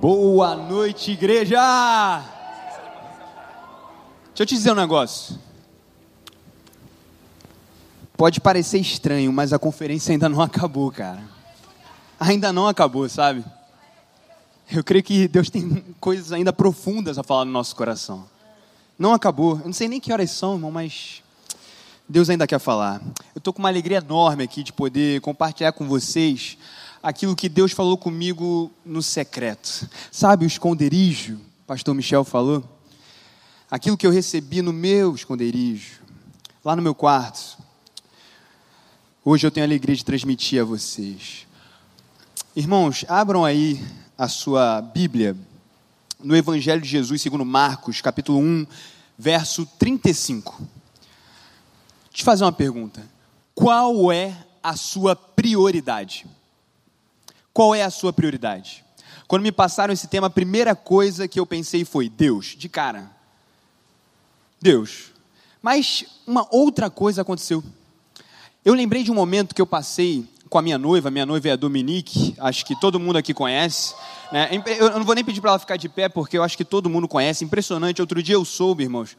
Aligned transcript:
Boa 0.00 0.54
noite, 0.54 1.10
igreja! 1.10 1.58
Deixa 4.28 4.42
eu 4.42 4.46
te 4.46 4.54
dizer 4.54 4.70
um 4.70 4.76
negócio. 4.76 5.36
Pode 8.16 8.40
parecer 8.40 8.78
estranho, 8.78 9.32
mas 9.32 9.52
a 9.52 9.58
conferência 9.58 10.12
ainda 10.12 10.28
não 10.28 10.38
acabou, 10.42 10.92
cara. 10.92 11.20
Ainda 12.20 12.52
não 12.52 12.68
acabou, 12.68 13.08
sabe? 13.08 13.44
Eu 14.70 14.84
creio 14.84 15.02
que 15.02 15.26
Deus 15.26 15.50
tem 15.50 15.84
coisas 15.98 16.30
ainda 16.30 16.52
profundas 16.52 17.18
a 17.18 17.24
falar 17.24 17.44
no 17.44 17.50
nosso 17.50 17.74
coração. 17.74 18.24
Não 18.96 19.12
acabou. 19.12 19.58
Eu 19.58 19.64
não 19.64 19.72
sei 19.72 19.88
nem 19.88 19.98
que 19.98 20.12
horas 20.12 20.30
são, 20.30 20.54
irmão, 20.54 20.70
mas 20.70 21.24
Deus 22.08 22.30
ainda 22.30 22.46
quer 22.46 22.60
falar. 22.60 23.02
Eu 23.34 23.38
estou 23.38 23.52
com 23.52 23.58
uma 23.58 23.68
alegria 23.68 23.98
enorme 23.98 24.44
aqui 24.44 24.62
de 24.62 24.72
poder 24.72 25.20
compartilhar 25.22 25.72
com 25.72 25.88
vocês 25.88 26.56
aquilo 27.02 27.36
que 27.36 27.48
Deus 27.48 27.72
falou 27.72 27.96
comigo 27.96 28.70
no 28.84 29.02
secreto. 29.02 29.88
Sabe 30.10 30.44
o 30.44 30.46
esconderijo? 30.46 31.40
Pastor 31.66 31.94
Michel 31.94 32.24
falou. 32.24 32.64
Aquilo 33.70 33.96
que 33.96 34.06
eu 34.06 34.10
recebi 34.10 34.62
no 34.62 34.72
meu 34.72 35.14
esconderijo, 35.14 36.00
lá 36.64 36.74
no 36.74 36.82
meu 36.82 36.94
quarto. 36.94 37.58
Hoje 39.24 39.46
eu 39.46 39.50
tenho 39.50 39.64
a 39.64 39.68
alegria 39.68 39.94
de 39.94 40.04
transmitir 40.04 40.60
a 40.60 40.64
vocês. 40.64 41.46
Irmãos, 42.56 43.04
abram 43.08 43.44
aí 43.44 43.84
a 44.16 44.26
sua 44.26 44.80
Bíblia 44.80 45.36
no 46.18 46.34
Evangelho 46.34 46.80
de 46.80 46.88
Jesus, 46.88 47.20
segundo 47.20 47.44
Marcos, 47.44 48.00
capítulo 48.00 48.38
1, 48.38 48.66
verso 49.18 49.66
35. 49.78 50.56
Deixa 52.10 52.22
eu 52.22 52.24
fazer 52.24 52.44
uma 52.44 52.52
pergunta. 52.52 53.04
Qual 53.54 54.10
é 54.10 54.36
a 54.62 54.74
sua 54.76 55.14
prioridade? 55.14 56.26
Qual 57.58 57.74
é 57.74 57.82
a 57.82 57.90
sua 57.90 58.12
prioridade? 58.12 58.84
Quando 59.26 59.42
me 59.42 59.50
passaram 59.50 59.92
esse 59.92 60.06
tema, 60.06 60.28
a 60.28 60.30
primeira 60.30 60.76
coisa 60.76 61.26
que 61.26 61.40
eu 61.40 61.44
pensei 61.44 61.84
foi 61.84 62.08
Deus, 62.08 62.54
de 62.56 62.68
cara. 62.68 63.10
Deus. 64.62 65.06
Mas 65.60 66.04
uma 66.24 66.46
outra 66.52 66.88
coisa 66.88 67.22
aconteceu. 67.22 67.64
Eu 68.64 68.74
lembrei 68.74 69.02
de 69.02 69.10
um 69.10 69.14
momento 69.16 69.56
que 69.56 69.60
eu 69.60 69.66
passei 69.66 70.24
com 70.48 70.56
a 70.56 70.62
minha 70.62 70.78
noiva, 70.78 71.10
minha 71.10 71.26
noiva 71.26 71.48
é 71.48 71.50
a 71.50 71.56
Dominique, 71.56 72.36
acho 72.38 72.64
que 72.64 72.78
todo 72.78 73.00
mundo 73.00 73.18
aqui 73.18 73.34
conhece. 73.34 73.92
Né? 74.30 74.62
Eu 74.78 74.92
não 74.92 75.04
vou 75.04 75.16
nem 75.16 75.24
pedir 75.24 75.40
para 75.40 75.50
ela 75.50 75.58
ficar 75.58 75.76
de 75.76 75.88
pé, 75.88 76.08
porque 76.08 76.38
eu 76.38 76.44
acho 76.44 76.56
que 76.56 76.64
todo 76.64 76.88
mundo 76.88 77.08
conhece. 77.08 77.44
Impressionante. 77.44 78.00
Outro 78.00 78.22
dia 78.22 78.36
eu 78.36 78.44
soube, 78.44 78.84
irmãos, 78.84 79.16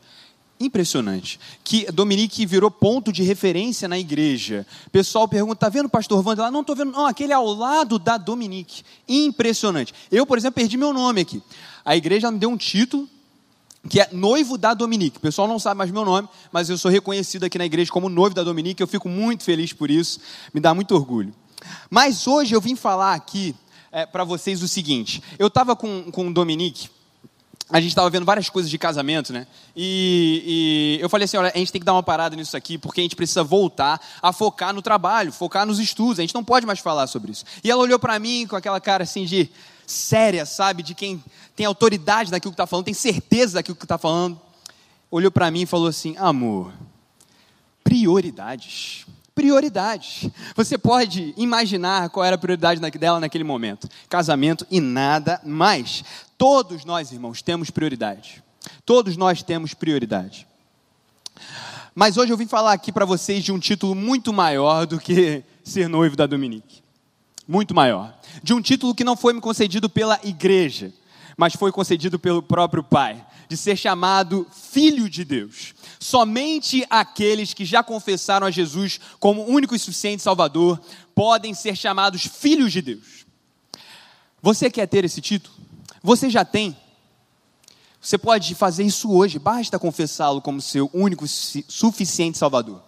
impressionante, 0.60 1.40
que 1.64 1.90
Dominique 1.92 2.46
virou 2.46 2.70
ponto 2.70 3.12
de 3.12 3.24
referência 3.24 3.88
na 3.88 3.98
igreja. 3.98 4.66
O 4.88 4.90
pessoal 4.90 5.28
pergunta, 5.28 5.54
está 5.54 5.70
vendo 5.70 5.86
o 5.86 5.90
pastor 5.90 6.26
Wander 6.26 6.46
lá? 6.46 6.52
Não 6.52 6.62
estou 6.62 6.76
vendo, 6.76 6.92
não, 6.92 7.06
aquele 7.06 7.32
ao 7.32 7.48
lado 7.48 7.98
da 7.98 8.18
Dominique. 8.18 8.84
Impressionante. 9.08 9.94
Eu, 10.12 10.26
por 10.26 10.38
exemplo, 10.38 10.56
perdi 10.56 10.76
meu 10.76 10.92
nome 10.92 11.22
aqui. 11.22 11.42
A 11.86 11.96
igreja 11.96 12.30
me 12.30 12.38
deu 12.38 12.50
um 12.50 12.58
título, 12.58 13.08
que 13.88 14.02
é 14.02 14.10
noivo 14.12 14.58
da 14.58 14.74
Dominique. 14.74 15.18
O 15.18 15.22
pessoal 15.22 15.48
não 15.48 15.60
sabe 15.60 15.78
mais 15.78 15.92
meu 15.92 16.04
nome, 16.04 16.28
mas 16.52 16.70
eu 16.70 16.78
sou 16.78 16.92
reconhecido 16.92 17.46
aqui 17.46 17.58
na 17.58 17.66
igreja 17.66 17.92
como 17.92 18.10
noivo 18.10 18.36
da 18.36 18.44
Dominique. 18.44 18.84
Eu 18.84 18.88
fico 18.88 19.08
muito 19.08 19.44
feliz 19.44 19.72
por 19.72 19.90
isso, 19.90 20.20
me 20.54 20.60
dá 20.60 20.74
muito 20.74 20.94
orgulho. 20.94 21.34
Mas 21.90 22.28
hoje 22.28 22.54
eu 22.54 22.62
vim 22.62 22.76
falar 22.76 23.14
aqui 23.14 23.56
é, 23.92 24.06
para 24.06 24.24
vocês 24.24 24.62
o 24.62 24.68
seguinte: 24.68 25.24
eu 25.38 25.48
estava 25.48 25.76
com, 25.76 26.12
com 26.12 26.28
o 26.28 26.34
Dominique, 26.34 26.90
a 27.72 27.80
gente 27.80 27.92
estava 27.92 28.10
vendo 28.10 28.26
várias 28.26 28.50
coisas 28.50 28.70
de 28.70 28.78
casamento, 28.78 29.32
né? 29.32 29.46
E, 29.76 30.98
e, 31.00 31.02
eu 31.02 31.08
falei 31.08 31.26
assim: 31.26 31.38
olha, 31.38 31.52
a 31.54 31.58
gente 31.58 31.72
tem 31.72 31.80
que 31.80 31.86
dar 31.86 31.94
uma 31.94 32.02
parada 32.02 32.36
nisso 32.36 32.58
aqui, 32.58 32.78
porque 32.78 33.00
a 33.00 33.04
gente 33.04 33.16
precisa 33.16 33.44
voltar 33.44 34.02
a 34.22 34.34
focar 34.34 34.74
no 34.74 34.82
trabalho, 34.82 35.32
focar 35.32 35.66
nos 35.66 35.80
estudos, 35.80 36.20
a 36.20 36.24
gente 36.24 36.34
não 36.34 36.44
pode 36.44 36.66
mais 36.66 36.80
falar 36.80 37.06
sobre 37.06 37.32
isso. 37.32 37.46
E 37.64 37.70
ela 37.70 37.82
olhou 37.82 38.00
para 38.00 38.18
mim 38.18 38.48
com 38.48 38.56
aquela 38.56 38.80
cara 38.80 39.04
assim 39.04 39.26
de 39.26 39.50
séria, 39.86 40.46
sabe? 40.46 40.82
De 40.82 40.96
quem 40.96 41.24
tem 41.56 41.66
autoridade 41.66 42.32
daquilo 42.32 42.52
que 42.52 42.56
está 42.56 42.66
falando, 42.66 42.86
tem 42.86 42.94
certeza 42.94 43.56
daquilo 43.56 43.76
que 43.76 43.86
está 43.86 43.98
falando. 43.98 44.40
Olhou 45.12 45.32
para 45.32 45.52
mim 45.52 45.62
e 45.62 45.66
falou 45.68 45.88
assim: 45.88 46.16
amor, 46.18 46.74
prioridades. 47.84 49.06
Prioridades. 49.40 50.30
Você 50.54 50.78
pode 50.78 51.34
imaginar 51.38 52.10
qual 52.10 52.26
era 52.26 52.36
a 52.36 52.38
prioridade 52.38 52.82
dela 53.00 53.22
naquele 53.22 53.46
momento: 53.46 53.88
casamento 54.10 54.68
e 54.70 54.82
nada 54.82 55.40
mais. 55.46 56.04
Todos 56.38 56.84
nós, 56.84 57.14
irmãos, 57.14 57.42
temos 57.42 57.70
prioridade. 57.70 58.44
Todos 58.86 59.16
nós 59.16 59.42
temos 59.42 59.74
prioridade. 59.74 60.46
Mas 61.96 62.18
hoje 62.18 62.34
eu 62.34 62.38
vim 62.38 62.48
falar 62.48 62.74
aqui 62.74 62.92
para 62.92 63.06
vocês 63.06 63.42
de 63.42 63.54
um 63.54 63.60
título 63.60 63.96
muito 63.96 64.34
maior 64.34 64.86
do 64.86 65.00
que 65.00 65.42
ser 65.64 65.88
noivo 65.88 66.18
da 66.18 66.26
Dominique. 66.26 66.84
Muito 67.48 67.74
maior. 67.74 68.14
De 68.44 68.54
um 68.54 68.62
título 68.62 68.94
que 68.94 69.06
não 69.06 69.16
foi 69.16 69.32
me 69.32 69.40
concedido 69.40 69.90
pela 69.90 70.20
igreja, 70.22 70.92
mas 71.38 71.56
foi 71.56 71.72
concedido 71.72 72.20
pelo 72.20 72.44
próprio 72.44 72.84
Pai, 72.84 73.26
de 73.48 73.56
ser 73.56 73.78
chamado 73.78 74.46
Filho 74.52 75.10
de 75.10 75.24
Deus. 75.24 75.74
Somente 76.00 76.86
aqueles 76.90 77.54
que 77.54 77.66
já 77.66 77.84
confessaram 77.84 78.48
a 78.48 78.52
Jesus 78.52 79.02
como 79.20 79.46
único 79.46 79.76
e 79.76 79.80
suficiente 79.80 80.24
Salvador 80.24 80.80
podem 81.14 81.54
ser 81.54 81.76
chamados 81.76 82.26
filhos 82.26 82.72
de 82.72 82.82
Deus. 82.82 83.26
Você 84.42 84.70
quer 84.70 84.88
ter 84.88 85.04
esse 85.04 85.20
título? 85.20 85.54
Você 86.02 86.30
já 86.30 86.46
tem? 86.46 86.78
Você 88.00 88.18
pode 88.18 88.56
fazer 88.56 88.84
isso 88.84 89.12
hoje, 89.12 89.38
basta 89.38 89.78
confessá-lo 89.78 90.42
como 90.42 90.62
seu 90.62 90.90
único 90.94 91.26
e 91.26 91.28
suficiente 91.28 92.38
Salvador. 92.38 92.82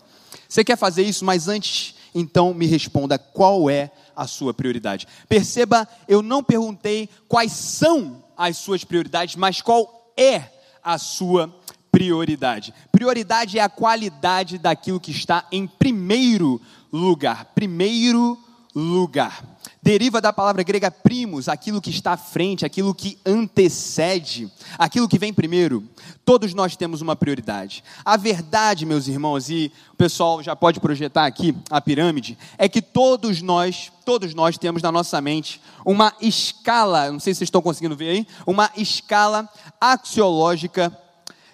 Você 0.48 0.64
quer 0.64 0.78
fazer 0.78 1.04
isso, 1.04 1.26
mas 1.26 1.50
antes, 1.50 1.96
então 2.16 2.54
me 2.54 2.66
responda 2.66 3.20
qual 3.20 3.70
é 3.70 3.92
a 4.16 4.26
sua 4.26 4.54
prioridade. 4.54 5.06
Perceba, 5.28 5.86
eu 6.08 6.22
não 6.22 6.42
perguntei 6.42 7.10
quais 7.28 7.52
são 7.52 8.24
as 8.38 8.58
suas 8.58 8.86
prioridades, 8.86 9.36
mas 9.36 9.62
qual 9.62 10.14
é 10.16 10.50
a 10.82 10.98
sua 10.98 11.48
prioridade. 11.48 11.61
Prioridade 11.92 13.60
é 13.60 13.62
a 13.62 13.70
qualidade 13.70 14.58
daquilo 14.58 15.00
que 15.00 15.12
está 15.12 15.46
em 15.52 15.68
primeiro 15.68 16.62
lugar. 16.92 17.46
Primeiro 17.54 18.38
lugar. 18.74 19.44
Deriva 19.84 20.22
da 20.22 20.32
palavra 20.32 20.62
grega 20.62 20.92
primos, 20.92 21.50
aquilo 21.50 21.82
que 21.82 21.90
está 21.90 22.12
à 22.12 22.18
frente, 22.18 22.64
aquilo 22.64 22.94
que 22.94 23.18
antecede, 23.26 24.48
aquilo 24.78 25.10
que 25.10 25.18
vem 25.18 25.34
primeiro. 25.34 25.84
Todos 26.24 26.54
nós 26.54 26.76
temos 26.76 27.02
uma 27.02 27.16
prioridade. 27.16 27.84
A 28.06 28.16
verdade, 28.16 28.86
meus 28.86 29.08
irmãos, 29.08 29.50
e 29.50 29.72
o 29.92 29.96
pessoal 29.96 30.44
já 30.44 30.56
pode 30.56 30.80
projetar 30.80 31.26
aqui 31.26 31.56
a 31.70 31.82
pirâmide, 31.82 32.38
é 32.60 32.70
que 32.70 32.80
todos 32.80 33.42
nós, 33.42 33.92
todos 34.06 34.36
nós 34.36 34.56
temos 34.56 34.84
na 34.84 34.92
nossa 34.92 35.20
mente 35.20 35.60
uma 35.84 36.14
escala, 36.22 37.12
não 37.12 37.20
sei 37.20 37.34
se 37.34 37.40
vocês 37.40 37.48
estão 37.48 37.62
conseguindo 37.62 37.96
ver 37.96 38.10
aí, 38.10 38.28
uma 38.46 38.70
escala 38.78 39.50
axiológica. 39.80 40.96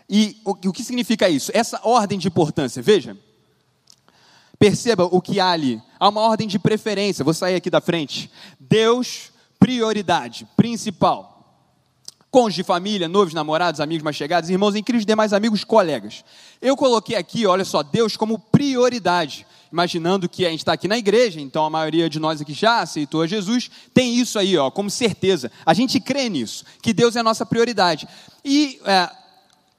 E 0.09 0.41
o, 0.45 0.51
o 0.51 0.73
que 0.73 0.84
significa 0.84 1.29
isso? 1.29 1.51
Essa 1.53 1.79
ordem 1.84 2.18
de 2.18 2.28
importância, 2.28 2.81
veja. 2.81 3.18
Perceba 4.57 5.06
o 5.06 5.22
que 5.22 5.40
há 5.40 5.51
ali. 5.51 5.81
Há 6.00 6.09
uma 6.09 6.22
ordem 6.22 6.47
de 6.47 6.57
preferência. 6.57 7.23
Vou 7.23 7.34
sair 7.34 7.56
aqui 7.56 7.69
da 7.69 7.81
frente. 7.81 8.31
Deus, 8.59 9.31
prioridade, 9.59 10.47
principal. 10.56 11.38
Cônjuge, 12.29 12.63
família, 12.63 13.07
noivos, 13.07 13.34
namorados, 13.34 13.79
amigos 13.79 14.03
mais 14.03 14.16
chegados, 14.16 14.50
irmãos 14.50 14.75
em 14.75 14.84
Cristo, 14.84 15.07
demais 15.07 15.31
amigos, 15.31 15.63
colegas. 15.63 16.25
Eu 16.62 16.75
coloquei 16.75 17.16
aqui, 17.16 17.45
olha 17.45 17.63
só, 17.63 17.81
Deus 17.81 18.18
como 18.18 18.38
prioridade. 18.38 19.45
Imaginando 19.72 20.29
que 20.29 20.45
a 20.45 20.50
gente 20.50 20.59
está 20.59 20.74
aqui 20.74 20.88
na 20.88 20.97
igreja, 20.97 21.41
então 21.41 21.66
a 21.66 21.69
maioria 21.69 22.09
de 22.09 22.19
nós 22.19 22.41
aqui 22.41 22.53
já 22.53 22.81
aceitou 22.81 23.22
a 23.22 23.28
Jesus, 23.28 23.69
tem 23.94 24.16
isso 24.16 24.39
aí, 24.39 24.57
ó, 24.57 24.69
como 24.69 24.89
certeza. 24.89 25.51
A 25.66 25.74
gente 25.74 26.00
crê 26.00 26.29
nisso, 26.29 26.66
que 26.81 26.94
Deus 26.94 27.16
é 27.16 27.19
a 27.19 27.24
nossa 27.24 27.45
prioridade. 27.45 28.07
E 28.44 28.79
é, 28.85 29.09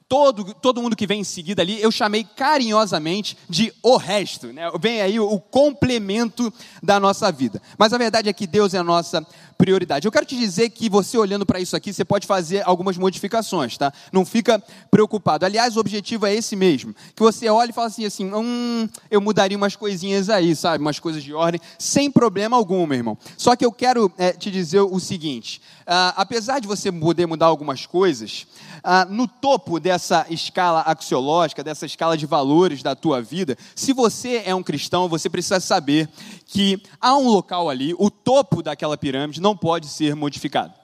todo, 0.09 0.55
todo 0.55 0.81
mundo 0.81 0.95
que 0.95 1.05
vem 1.05 1.21
em 1.21 1.23
seguida 1.23 1.61
ali, 1.61 1.79
eu 1.79 1.91
chamei 1.91 2.23
carinhosamente 2.23 3.37
de 3.47 3.71
o 3.83 3.95
resto. 3.95 4.47
Né? 4.47 4.63
Vem 4.81 5.01
aí 5.01 5.19
o, 5.19 5.39
complemento 5.39 6.51
da 6.81 6.99
nossa 6.99 7.31
vida. 7.31 7.61
Mas 7.77 7.93
a 7.93 7.97
verdade 7.97 8.27
é 8.27 8.33
que 8.33 8.47
Deus 8.47 8.73
é 8.73 8.79
a 8.79 8.83
nossa 8.83 9.25
prioridade. 9.57 10.07
Eu 10.07 10.11
quero 10.11 10.25
te 10.25 10.37
dizer 10.37 10.69
que 10.69 10.89
você 10.89 11.17
olhando 11.17 11.45
para 11.45 11.59
isso 11.59 11.75
aqui, 11.75 11.93
você 11.93 12.03
pode 12.03 12.25
fazer 12.25 12.63
algumas 12.65 12.97
modificações, 12.97 13.77
tá? 13.77 13.93
Não 14.11 14.25
fica 14.25 14.61
preocupado. 14.89 15.45
Aliás, 15.45 15.77
o 15.77 15.79
objetivo 15.79 16.25
é 16.25 16.33
esse 16.33 16.55
mesmo. 16.55 16.95
Que 17.15 17.21
você 17.21 17.49
olhe 17.49 17.69
e 17.69 17.73
fale 17.73 17.87
assim, 17.87 18.05
assim, 18.05 18.33
hum, 18.33 18.87
eu 19.11 19.21
mudaria 19.21 19.57
umas 19.57 19.75
coisinhas 19.75 20.29
aí, 20.29 20.55
sabe? 20.55 20.81
Umas 20.81 20.97
coisas 20.97 21.21
de 21.23 21.33
ordem, 21.33 21.61
sem 21.77 22.09
problema 22.09 22.57
algum, 22.57 22.87
meu 22.87 22.97
irmão. 22.97 23.17
Só 23.37 23.55
que 23.55 23.65
eu 23.65 23.71
quero 23.71 24.11
é, 24.17 24.31
te 24.31 24.49
dizer 24.49 24.81
o 24.81 24.99
seguinte, 24.99 25.61
ah, 25.85 26.13
apesar 26.15 26.59
de 26.59 26.67
você 26.67 26.91
poder 26.91 27.25
mudar 27.25 27.47
algumas 27.47 27.85
coisas, 27.85 28.47
ah, 28.83 29.05
no 29.05 29.27
topo 29.27 29.79
dessa 29.79 29.98
escala 30.29 30.81
axiológica, 30.81 31.63
dessa 31.63 31.85
escala 31.85 32.17
de 32.17 32.25
valores 32.25 32.81
da 32.81 32.95
tua 32.95 33.21
vida, 33.21 33.57
se 33.75 33.93
você 33.93 34.43
é 34.45 34.55
um 34.55 34.63
cristão, 34.63 35.07
você 35.07 35.29
precisa 35.29 35.59
saber 35.59 36.09
que 36.45 36.81
há 36.99 37.15
um 37.15 37.29
local 37.29 37.69
ali, 37.69 37.93
o 37.97 38.09
topo 38.09 38.63
daquela 38.63 38.97
pirâmide 38.97 39.41
não 39.41 39.55
pode 39.55 39.87
ser 39.87 40.15
modificado. 40.15 40.79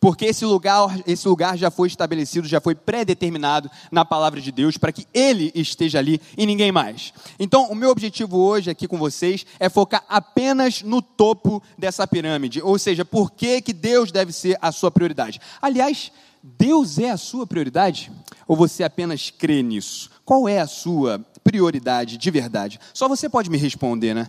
Porque 0.00 0.26
esse 0.26 0.44
lugar, 0.44 1.00
esse 1.06 1.26
lugar 1.26 1.56
já 1.56 1.70
foi 1.70 1.88
estabelecido, 1.88 2.46
já 2.46 2.60
foi 2.60 2.74
pré-determinado 2.74 3.70
na 3.90 4.04
palavra 4.04 4.40
de 4.40 4.52
Deus 4.52 4.76
para 4.76 4.92
que 4.92 5.06
ele 5.12 5.50
esteja 5.54 5.98
ali 5.98 6.20
e 6.36 6.46
ninguém 6.46 6.70
mais. 6.70 7.12
Então, 7.38 7.70
o 7.70 7.74
meu 7.74 7.90
objetivo 7.90 8.38
hoje 8.38 8.70
aqui 8.70 8.86
com 8.86 8.98
vocês 8.98 9.46
é 9.58 9.68
focar 9.68 10.04
apenas 10.08 10.82
no 10.82 11.00
topo 11.00 11.62
dessa 11.76 12.06
pirâmide, 12.06 12.60
ou 12.62 12.78
seja, 12.78 13.04
por 13.04 13.30
que, 13.32 13.60
que 13.60 13.72
Deus 13.72 14.12
deve 14.12 14.32
ser 14.32 14.58
a 14.60 14.72
sua 14.72 14.90
prioridade. 14.90 15.40
Aliás, 15.60 16.12
Deus 16.42 16.98
é 16.98 17.10
a 17.10 17.16
sua 17.16 17.46
prioridade? 17.46 18.10
Ou 18.48 18.56
você 18.56 18.82
apenas 18.82 19.30
crê 19.30 19.62
nisso? 19.62 20.10
Qual 20.24 20.48
é 20.48 20.58
a 20.58 20.66
sua 20.66 21.24
prioridade 21.44 22.16
de 22.16 22.30
verdade? 22.30 22.80
Só 22.92 23.06
você 23.06 23.28
pode 23.28 23.48
me 23.50 23.58
responder, 23.58 24.14
né? 24.14 24.26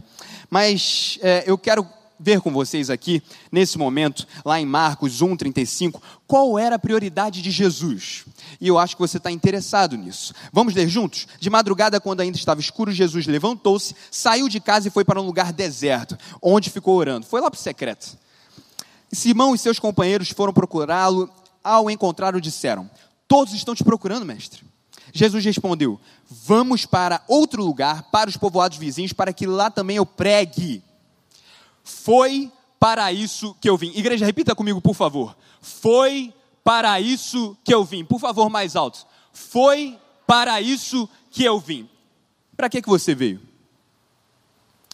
Mas 0.49 1.17
é, 1.21 1.45
eu 1.47 1.57
quero 1.57 1.87
ver 2.19 2.41
com 2.41 2.51
vocês 2.51 2.89
aqui, 2.89 3.23
nesse 3.49 3.77
momento, 3.77 4.27
lá 4.43 4.59
em 4.59 4.65
Marcos 4.65 5.21
1,35, 5.21 6.01
qual 6.27 6.59
era 6.59 6.75
a 6.75 6.79
prioridade 6.79 7.41
de 7.41 7.49
Jesus. 7.49 8.25
E 8.59 8.67
eu 8.67 8.77
acho 8.77 8.95
que 8.95 9.01
você 9.01 9.17
está 9.17 9.31
interessado 9.31 9.95
nisso. 9.95 10.33
Vamos 10.51 10.73
ler 10.73 10.89
juntos? 10.89 11.27
De 11.39 11.49
madrugada, 11.49 12.01
quando 12.01 12.19
ainda 12.19 12.37
estava 12.37 12.59
escuro, 12.59 12.91
Jesus 12.91 13.25
levantou-se, 13.25 13.95
saiu 14.11 14.49
de 14.49 14.59
casa 14.59 14.89
e 14.89 14.91
foi 14.91 15.05
para 15.05 15.21
um 15.21 15.25
lugar 15.25 15.53
deserto, 15.53 16.17
onde 16.41 16.69
ficou 16.69 16.97
orando. 16.97 17.25
Foi 17.25 17.39
lá 17.39 17.49
para 17.49 17.57
o 17.57 17.61
secreto. 17.61 18.17
Simão 19.11 19.55
e 19.55 19.57
seus 19.57 19.79
companheiros 19.79 20.29
foram 20.29 20.51
procurá-lo. 20.51 21.29
Ao 21.61 21.89
encontrá-lo, 21.89 22.39
disseram: 22.39 22.89
Todos 23.29 23.53
estão 23.53 23.73
te 23.73 23.85
procurando, 23.85 24.25
mestre. 24.25 24.65
Jesus 25.13 25.45
respondeu: 25.45 25.97
Vamos 26.29 26.85
para 26.85 27.23
outro 27.29 27.63
lugar, 27.63 28.03
para 28.11 28.29
os 28.29 28.35
povoados 28.35 28.77
vizinhos, 28.77 29.13
para 29.13 29.31
que 29.31 29.47
lá 29.47 29.71
também 29.71 29.95
eu 29.95 30.05
pregue 30.05 30.83
foi 31.89 32.51
para 32.79 33.11
isso 33.11 33.55
que 33.59 33.67
eu 33.69 33.75
vim. 33.75 33.91
Igreja, 33.95 34.25
repita 34.25 34.55
comigo, 34.55 34.79
por 34.79 34.93
favor. 34.93 35.35
Foi 35.59 36.33
para 36.63 37.01
isso 37.01 37.57
que 37.63 37.73
eu 37.73 37.83
vim. 37.83 38.05
Por 38.05 38.19
favor, 38.19 38.49
mais 38.49 38.75
alto. 38.75 39.05
Foi 39.33 39.97
para 40.27 40.61
isso 40.61 41.09
que 41.31 41.43
eu 41.43 41.59
vim. 41.59 41.89
Para 42.55 42.69
que, 42.69 42.81
que 42.81 42.87
você 42.87 43.15
veio? 43.15 43.41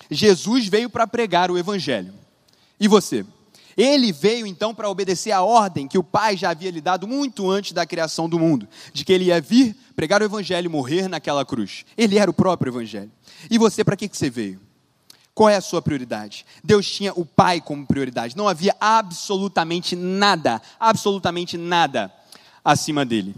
Jesus 0.09 0.67
veio 0.67 0.89
para 0.89 1.05
pregar 1.05 1.51
o 1.51 1.57
Evangelho. 1.57 2.13
E 2.79 2.87
você? 2.87 3.25
Ele 3.77 4.11
veio 4.11 4.47
então 4.47 4.73
para 4.73 4.89
obedecer 4.89 5.31
a 5.31 5.41
ordem 5.41 5.87
que 5.87 5.97
o 5.97 6.03
Pai 6.03 6.37
já 6.37 6.51
havia 6.51 6.71
lhe 6.71 6.81
dado 6.81 7.07
muito 7.07 7.49
antes 7.49 7.73
da 7.73 7.85
criação 7.85 8.29
do 8.29 8.39
mundo, 8.39 8.67
de 8.93 9.03
que 9.03 9.11
ele 9.11 9.25
ia 9.25 9.41
vir, 9.41 9.75
pregar 9.95 10.21
o 10.21 10.25
Evangelho 10.25 10.65
e 10.65 10.69
morrer 10.69 11.07
naquela 11.07 11.45
cruz. 11.45 11.85
Ele 11.97 12.17
era 12.17 12.31
o 12.31 12.33
próprio 12.33 12.71
Evangelho. 12.71 13.11
E 13.49 13.57
você, 13.57 13.83
para 13.83 13.97
que, 13.97 14.07
que 14.07 14.17
você 14.17 14.29
veio? 14.29 14.59
Qual 15.33 15.49
é 15.49 15.57
a 15.57 15.61
sua 15.61 15.81
prioridade? 15.81 16.45
Deus 16.63 16.89
tinha 16.89 17.11
o 17.13 17.25
Pai 17.25 17.59
como 17.59 17.85
prioridade. 17.85 18.37
Não 18.37 18.47
havia 18.47 18.73
absolutamente 18.79 19.93
nada, 19.93 20.61
absolutamente 20.79 21.57
nada 21.57 22.09
acima 22.63 23.05
dele. 23.05 23.35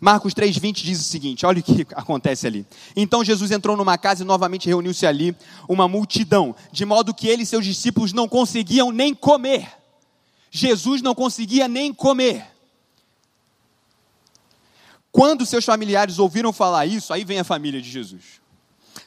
Marcos 0.00 0.34
3,20 0.34 0.82
diz 0.82 1.00
o 1.00 1.04
seguinte: 1.04 1.46
olha 1.46 1.60
o 1.60 1.62
que 1.62 1.86
acontece 1.94 2.46
ali. 2.46 2.66
Então 2.94 3.24
Jesus 3.24 3.50
entrou 3.50 3.76
numa 3.76 3.96
casa 3.98 4.22
e 4.22 4.26
novamente 4.26 4.66
reuniu-se 4.66 5.06
ali 5.06 5.36
uma 5.68 5.88
multidão, 5.88 6.54
de 6.72 6.84
modo 6.84 7.14
que 7.14 7.28
ele 7.28 7.42
e 7.42 7.46
seus 7.46 7.64
discípulos 7.64 8.12
não 8.12 8.28
conseguiam 8.28 8.90
nem 8.90 9.14
comer. 9.14 9.68
Jesus 10.50 11.02
não 11.02 11.14
conseguia 11.14 11.68
nem 11.68 11.92
comer. 11.92 12.46
Quando 15.12 15.46
seus 15.46 15.64
familiares 15.64 16.18
ouviram 16.18 16.52
falar 16.52 16.86
isso, 16.86 17.12
aí 17.12 17.24
vem 17.24 17.38
a 17.38 17.44
família 17.44 17.80
de 17.80 17.90
Jesus 17.90 18.46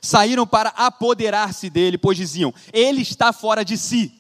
saíram 0.02 0.46
para 0.46 0.70
apoderar-se 0.70 1.70
dele, 1.70 1.98
pois 1.98 2.18
diziam: 2.18 2.54
ele 2.72 3.02
está 3.02 3.34
fora 3.34 3.64
de 3.64 3.78
si. 3.78 4.14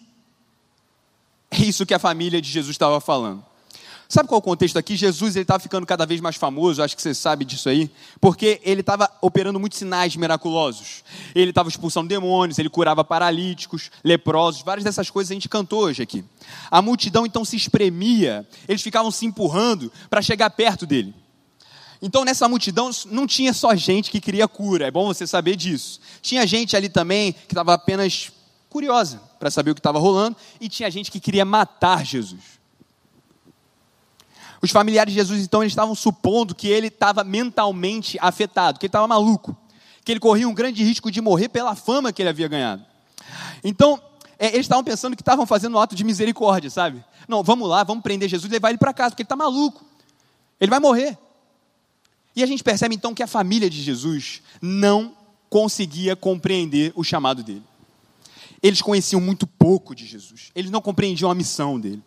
É 1.52 1.58
isso 1.58 1.86
que 1.86 1.94
a 1.94 2.00
família 2.00 2.42
de 2.42 2.50
Jesus 2.50 2.72
estava 2.72 3.00
falando. 3.02 3.44
Sabe 4.12 4.28
qual 4.28 4.38
é 4.38 4.40
o 4.40 4.42
contexto 4.42 4.76
aqui? 4.76 4.96
Jesus 4.96 5.36
estava 5.36 5.60
ficando 5.60 5.86
cada 5.86 6.04
vez 6.04 6.20
mais 6.20 6.36
famoso, 6.36 6.82
acho 6.82 6.96
que 6.96 7.02
você 7.02 7.14
sabe 7.14 7.46
disso 7.46 7.70
aí, 7.70 7.92
porque 8.20 8.60
ele 8.64 8.82
estava 8.82 9.08
operando 9.22 9.60
muitos 9.60 9.78
sinais 9.78 10.16
miraculosos. 10.16 11.04
Ele 11.36 11.52
estava 11.52 11.70
expulsando 11.70 12.10
demônios, 12.10 12.58
ele 12.58 12.72
curava 12.72 13.04
paralíticos, 13.04 13.92
leprosos, 14.04 14.64
várias 14.64 14.84
dessas 14.84 15.12
coisas 15.12 15.30
a 15.30 15.36
gente 15.36 15.48
cantou 15.48 15.82
hoje 15.82 16.02
aqui. 16.02 16.26
A 16.72 16.82
multidão 16.82 17.24
então 17.24 17.46
se 17.46 17.56
espremia, 17.56 18.48
eles 18.68 18.82
ficavam 18.82 19.12
se 19.12 19.28
empurrando 19.28 19.92
para 20.10 20.24
chegar 20.24 20.50
perto 20.50 20.88
dele. 20.88 21.14
Então 22.02 22.26
nessa 22.26 22.50
multidão 22.50 22.90
não 23.12 23.28
tinha 23.28 23.54
só 23.54 23.76
gente 23.76 24.10
que 24.10 24.20
queria 24.20 24.48
cura, 24.48 24.88
é 24.88 24.92
bom 24.92 25.06
você 25.06 25.28
saber 25.28 25.56
disso. 25.56 26.00
Tinha 26.20 26.48
gente 26.48 26.76
ali 26.76 26.90
também 26.90 27.32
que 27.32 27.52
estava 27.52 27.76
apenas 27.76 28.32
curiosa 28.70 29.22
para 29.38 29.52
saber 29.52 29.70
o 29.70 29.76
que 29.76 29.80
estava 29.80 30.00
rolando, 30.00 30.36
e 30.60 30.68
tinha 30.68 30.90
gente 30.90 31.12
que 31.12 31.20
queria 31.20 31.46
matar 31.46 32.04
Jesus. 32.04 32.59
Os 34.62 34.72
familiares 34.72 35.14
de 35.14 35.20
Jesus 35.20 35.42
então 35.42 35.64
eles 35.64 35.72
estavam 35.72 35.96
supondo 35.96 36.54
que 36.54 36.68
ele 36.68 36.88
estava 36.88 37.24
mentalmente 37.24 38.18
afetado, 38.20 38.80
que 38.80 38.86
ele 38.86 38.90
estava 38.90 39.08
maluco, 39.08 39.56
que 40.04 40.12
ele 40.12 40.20
corria 40.20 40.48
um 40.48 40.54
grande 40.54 40.84
risco 40.84 41.10
de 41.10 41.22
morrer 41.22 41.50
pela 41.50 41.76
fama 41.76 42.12
que 42.12 42.22
ele 42.22 42.30
havia 42.30 42.48
ganhado. 42.48 42.86
Então 43.64 44.02
é, 44.38 44.48
eles 44.48 44.62
estavam 44.62 44.84
pensando 44.84 45.16
que 45.16 45.22
estavam 45.22 45.46
fazendo 45.46 45.76
um 45.76 45.80
ato 45.80 45.96
de 45.96 46.04
misericórdia, 46.04 46.70
sabe? 46.70 47.04
Não, 47.28 47.44
vamos 47.44 47.68
lá, 47.68 47.84
vamos 47.84 48.02
prender 48.02 48.30
Jesus 48.30 48.50
e 48.50 48.54
levar 48.54 48.70
ele 48.70 48.78
para 48.78 48.94
casa, 48.94 49.12
porque 49.12 49.22
ele 49.22 49.26
está 49.26 49.36
maluco. 49.36 49.84
Ele 50.60 50.70
vai 50.70 50.80
morrer. 50.80 51.18
E 52.36 52.42
a 52.42 52.46
gente 52.46 52.64
percebe 52.64 52.96
então 52.96 53.14
que 53.14 53.22
a 53.22 53.28
família 53.28 53.70
de 53.70 53.82
Jesus 53.82 54.42
não 54.62 55.14
conseguia 55.50 56.16
compreender 56.16 56.94
o 56.96 57.04
chamado 57.04 57.44
dele. 57.44 57.64
Eles 58.64 58.82
conheciam 58.82 59.20
muito 59.20 59.46
pouco 59.46 59.94
de 59.94 60.06
Jesus, 60.06 60.52
eles 60.56 60.72
não 60.72 60.82
compreendiam 60.82 61.30
a 61.30 61.36
missão 61.36 61.80
dele. 61.80 62.02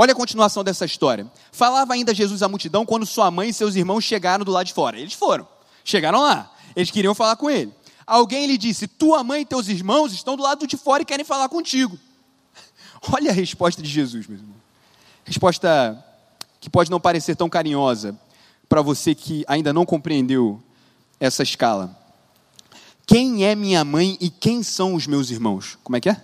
Olha 0.00 0.12
a 0.12 0.14
continuação 0.14 0.62
dessa 0.62 0.84
história. 0.84 1.28
Falava 1.50 1.92
ainda 1.92 2.14
Jesus 2.14 2.40
à 2.40 2.48
multidão 2.48 2.86
quando 2.86 3.04
sua 3.04 3.32
mãe 3.32 3.48
e 3.48 3.52
seus 3.52 3.74
irmãos 3.74 4.04
chegaram 4.04 4.44
do 4.44 4.52
lado 4.52 4.66
de 4.66 4.72
fora. 4.72 4.96
Eles 4.96 5.12
foram, 5.12 5.44
chegaram 5.84 6.20
lá, 6.20 6.54
eles 6.76 6.88
queriam 6.88 7.16
falar 7.16 7.34
com 7.34 7.50
ele. 7.50 7.74
Alguém 8.06 8.46
lhe 8.46 8.56
disse: 8.56 8.86
Tua 8.86 9.24
mãe 9.24 9.40
e 9.42 9.44
teus 9.44 9.66
irmãos 9.66 10.12
estão 10.12 10.36
do 10.36 10.42
lado 10.44 10.68
de 10.68 10.76
fora 10.76 11.02
e 11.02 11.04
querem 11.04 11.24
falar 11.24 11.48
contigo. 11.48 11.98
Olha 13.12 13.32
a 13.32 13.34
resposta 13.34 13.82
de 13.82 13.88
Jesus, 13.88 14.28
meu 14.28 14.38
irmão. 14.38 14.54
Resposta 15.24 16.04
que 16.60 16.70
pode 16.70 16.92
não 16.92 17.00
parecer 17.00 17.34
tão 17.34 17.48
carinhosa, 17.48 18.16
para 18.68 18.80
você 18.80 19.16
que 19.16 19.44
ainda 19.48 19.72
não 19.72 19.84
compreendeu 19.84 20.62
essa 21.18 21.42
escala. 21.42 21.98
Quem 23.04 23.44
é 23.44 23.56
minha 23.56 23.84
mãe 23.84 24.16
e 24.20 24.30
quem 24.30 24.62
são 24.62 24.94
os 24.94 25.08
meus 25.08 25.30
irmãos? 25.30 25.76
Como 25.82 25.96
é 25.96 26.00
que 26.00 26.08
é? 26.08 26.22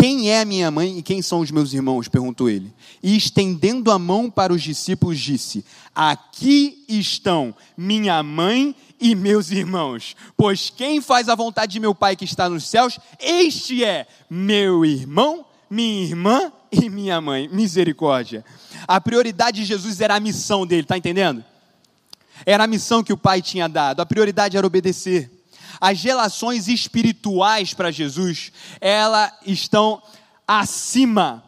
Quem 0.00 0.30
é 0.30 0.44
minha 0.44 0.70
mãe 0.70 0.96
e 0.96 1.02
quem 1.02 1.20
são 1.20 1.40
os 1.40 1.50
meus 1.50 1.72
irmãos? 1.72 2.06
perguntou 2.06 2.48
ele. 2.48 2.72
E 3.02 3.16
estendendo 3.16 3.90
a 3.90 3.98
mão 3.98 4.30
para 4.30 4.52
os 4.52 4.62
discípulos, 4.62 5.18
disse: 5.18 5.64
Aqui 5.92 6.84
estão 6.88 7.52
minha 7.76 8.22
mãe 8.22 8.76
e 9.00 9.16
meus 9.16 9.50
irmãos. 9.50 10.14
Pois 10.36 10.70
quem 10.70 11.00
faz 11.00 11.28
a 11.28 11.34
vontade 11.34 11.72
de 11.72 11.80
meu 11.80 11.96
Pai 11.96 12.14
que 12.14 12.24
está 12.24 12.48
nos 12.48 12.62
céus, 12.68 12.96
este 13.18 13.82
é 13.82 14.06
meu 14.30 14.84
irmão, 14.84 15.44
minha 15.68 16.04
irmã 16.04 16.52
e 16.70 16.88
minha 16.88 17.20
mãe. 17.20 17.48
Misericórdia. 17.48 18.44
A 18.86 19.00
prioridade 19.00 19.62
de 19.62 19.66
Jesus 19.66 20.00
era 20.00 20.14
a 20.14 20.20
missão 20.20 20.64
dele, 20.64 20.82
está 20.82 20.96
entendendo? 20.96 21.44
Era 22.46 22.62
a 22.62 22.68
missão 22.68 23.02
que 23.02 23.12
o 23.12 23.18
pai 23.18 23.42
tinha 23.42 23.68
dado, 23.68 23.98
a 23.98 24.06
prioridade 24.06 24.56
era 24.56 24.64
obedecer. 24.64 25.37
As 25.80 26.02
relações 26.02 26.68
espirituais 26.68 27.74
para 27.74 27.90
Jesus, 27.90 28.52
elas 28.80 29.32
estão 29.46 30.02
acima 30.46 31.44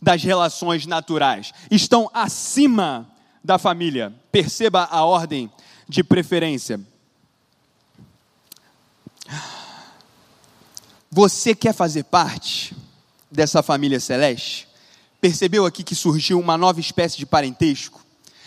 das 0.00 0.22
relações 0.22 0.86
naturais, 0.86 1.52
estão 1.70 2.10
acima 2.12 3.10
da 3.42 3.58
família. 3.58 4.14
Perceba 4.30 4.88
a 4.90 5.04
ordem 5.04 5.50
de 5.88 6.04
preferência. 6.04 6.80
Você 11.10 11.54
quer 11.54 11.72
fazer 11.72 12.04
parte 12.04 12.76
dessa 13.30 13.62
família 13.62 14.00
celeste? 14.00 14.68
Percebeu 15.20 15.64
aqui 15.64 15.82
que 15.82 15.94
surgiu 15.94 16.38
uma 16.38 16.58
nova 16.58 16.80
espécie 16.80 17.16
de 17.16 17.24
parentesco? 17.24 18.04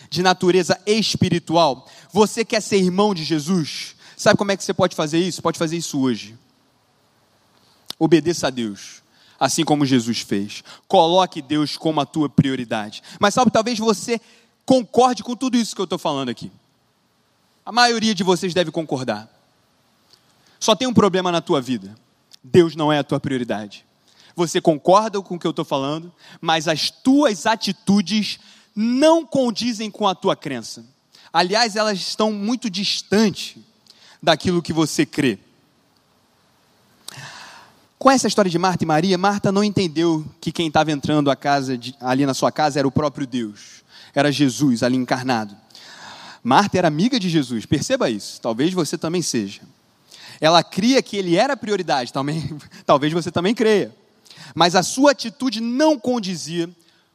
de 0.10 0.22
natureza 0.22 0.80
espiritual. 0.86 1.88
Você 2.12 2.46
quer 2.46 2.62
ser 2.62 2.78
irmão 2.78 3.14
de 3.14 3.24
Jesus? 3.24 3.96
Sabe 4.18 4.36
como 4.36 4.52
é 4.52 4.58
que 4.58 4.64
você 4.64 4.74
pode 4.74 4.96
fazer 4.96 5.20
isso? 5.20 5.44
Pode 5.44 5.60
fazer 5.60 5.78
isso 5.78 6.02
hoje. 6.02 6.36
Obedeça 8.00 8.48
a 8.48 8.50
Deus, 8.50 9.04
assim 9.40 9.64
como 9.64 9.86
Jesus 9.86 10.22
fez. 10.22 10.64
Coloque 10.88 11.40
Deus 11.40 11.78
como 11.78 12.02
a 12.02 12.06
tua 12.06 12.28
prioridade. 12.28 13.04
Mas 13.20 13.36
sabe, 13.36 13.52
talvez 13.52 13.78
você 13.78 14.20
concorde 14.66 15.24
com 15.24 15.36
tudo 15.36 15.56
isso 15.56 15.76
que 15.76 15.82
eu 15.82 15.84
estou 15.84 16.00
falando 16.00 16.30
aqui. 16.30 16.52
A 17.64 17.72
maioria 17.72 18.16
de 18.16 18.24
vocês 18.24 18.56
deve 18.56 18.72
concordar. 18.72 19.32
Só 20.60 20.76
tem 20.76 20.88
um 20.88 20.94
problema 20.94 21.32
na 21.32 21.40
tua 21.40 21.62
vida: 21.62 21.96
Deus 22.44 22.76
não 22.76 22.92
é 22.92 22.98
a 22.98 23.04
tua 23.04 23.20
prioridade. 23.20 23.86
Você 24.36 24.60
concorda 24.60 25.22
com 25.22 25.36
o 25.36 25.40
que 25.40 25.46
eu 25.46 25.52
estou 25.52 25.66
falando, 25.66 26.12
mas 26.42 26.68
as 26.68 26.90
tuas 26.90 27.46
atitudes 27.46 28.40
não 28.76 29.24
condizem 29.24 29.92
com 29.92 30.08
a 30.08 30.16
tua 30.16 30.36
crença. 30.36 30.84
Aliás, 31.32 31.76
elas 31.76 32.00
estão 32.00 32.32
muito 32.32 32.68
distantes 32.68 33.58
daquilo 34.22 34.62
que 34.62 34.74
você 34.74 35.06
crê. 35.06 35.40
Conhece 37.98 38.28
a 38.28 38.30
história 38.30 38.52
de 38.52 38.60
Marta 38.60 38.84
e 38.84 38.88
Maria? 38.88 39.18
Marta 39.18 39.52
não 39.52 39.64
entendeu 39.64 40.26
que 40.40 40.52
quem 40.52 40.68
estava 40.68 40.92
entrando 40.92 41.32
de, 41.80 41.96
ali 42.00 42.26
na 42.26 42.34
sua 42.34 42.52
casa 42.52 42.78
era 42.78 42.88
o 42.88 42.92
próprio 42.92 43.26
Deus, 43.26 43.84
era 44.14 44.32
Jesus 44.32 44.84
ali 44.84 44.96
encarnado. 44.96 45.56
Marta 46.44 46.78
era 46.78 46.88
amiga 46.88 47.20
de 47.20 47.28
Jesus, 47.28 47.66
perceba 47.66 48.10
isso, 48.10 48.40
talvez 48.40 48.74
você 48.74 48.98
também 48.98 49.22
seja. 49.22 49.62
Ela 50.40 50.64
cria 50.64 51.02
que 51.02 51.18
ele 51.18 51.36
era 51.36 51.58
prioridade, 51.58 52.14
também, 52.14 52.58
talvez 52.86 53.12
você 53.12 53.32
também 53.32 53.56
creia. 53.56 53.94
Mas 54.54 54.76
a 54.76 54.84
sua 54.84 55.12
atitude 55.12 55.60
não 55.60 56.00
condizia 56.00 56.70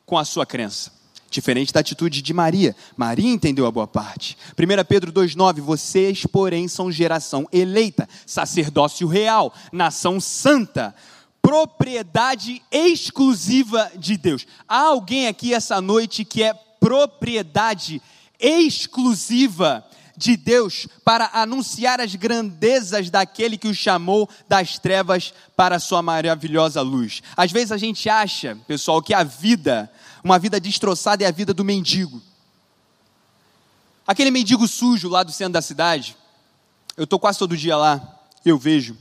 com 0.04 0.18
a 0.18 0.24
sua 0.24 0.44
crença. 0.44 0.90
Diferente 1.32 1.72
da 1.72 1.80
atitude 1.80 2.20
de 2.20 2.34
Maria. 2.34 2.76
Maria 2.94 3.32
entendeu 3.32 3.64
a 3.64 3.70
boa 3.70 3.86
parte. 3.86 4.36
1 4.52 4.84
Pedro 4.84 5.10
2,9: 5.10 5.62
Vocês, 5.62 6.26
porém, 6.26 6.68
são 6.68 6.92
geração 6.92 7.48
eleita, 7.50 8.06
sacerdócio 8.26 9.08
real, 9.08 9.50
nação 9.72 10.20
santa, 10.20 10.94
propriedade 11.40 12.60
exclusiva 12.70 13.90
de 13.96 14.18
Deus. 14.18 14.46
Há 14.68 14.82
alguém 14.82 15.26
aqui 15.26 15.54
essa 15.54 15.80
noite 15.80 16.22
que 16.22 16.42
é 16.42 16.52
propriedade 16.78 18.02
exclusiva 18.38 19.82
de 20.14 20.36
Deus 20.36 20.86
para 21.02 21.30
anunciar 21.32 21.98
as 21.98 22.14
grandezas 22.14 23.08
daquele 23.08 23.56
que 23.56 23.68
o 23.68 23.74
chamou 23.74 24.28
das 24.46 24.78
trevas 24.78 25.32
para 25.56 25.76
a 25.76 25.80
sua 25.80 26.02
maravilhosa 26.02 26.82
luz. 26.82 27.22
Às 27.34 27.50
vezes 27.50 27.72
a 27.72 27.78
gente 27.78 28.08
acha, 28.10 28.54
pessoal, 28.66 29.00
que 29.00 29.14
a 29.14 29.22
vida 29.22 29.90
uma 30.22 30.38
vida 30.38 30.60
destroçada 30.60 31.24
é 31.24 31.26
a 31.26 31.32
vida 31.32 31.52
do 31.52 31.64
mendigo. 31.64 32.22
Aquele 34.06 34.30
mendigo 34.30 34.66
sujo 34.68 35.08
lá 35.08 35.22
do 35.22 35.32
centro 35.32 35.54
da 35.54 35.62
cidade, 35.62 36.16
eu 36.96 37.04
estou 37.04 37.18
quase 37.18 37.38
todo 37.38 37.56
dia 37.56 37.76
lá, 37.76 38.20
eu 38.44 38.58
vejo. 38.58 38.96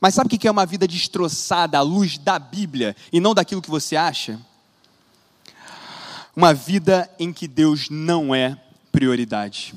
Mas 0.00 0.14
sabe 0.14 0.26
o 0.26 0.38
que 0.38 0.46
é 0.46 0.50
uma 0.50 0.66
vida 0.66 0.86
destroçada 0.86 1.78
à 1.78 1.82
luz 1.82 2.18
da 2.18 2.38
Bíblia 2.38 2.94
e 3.12 3.20
não 3.20 3.34
daquilo 3.34 3.62
que 3.62 3.70
você 3.70 3.96
acha? 3.96 4.38
Uma 6.36 6.52
vida 6.52 7.10
em 7.18 7.32
que 7.32 7.46
Deus 7.46 7.88
não 7.88 8.34
é 8.34 8.58
prioridade. 8.90 9.74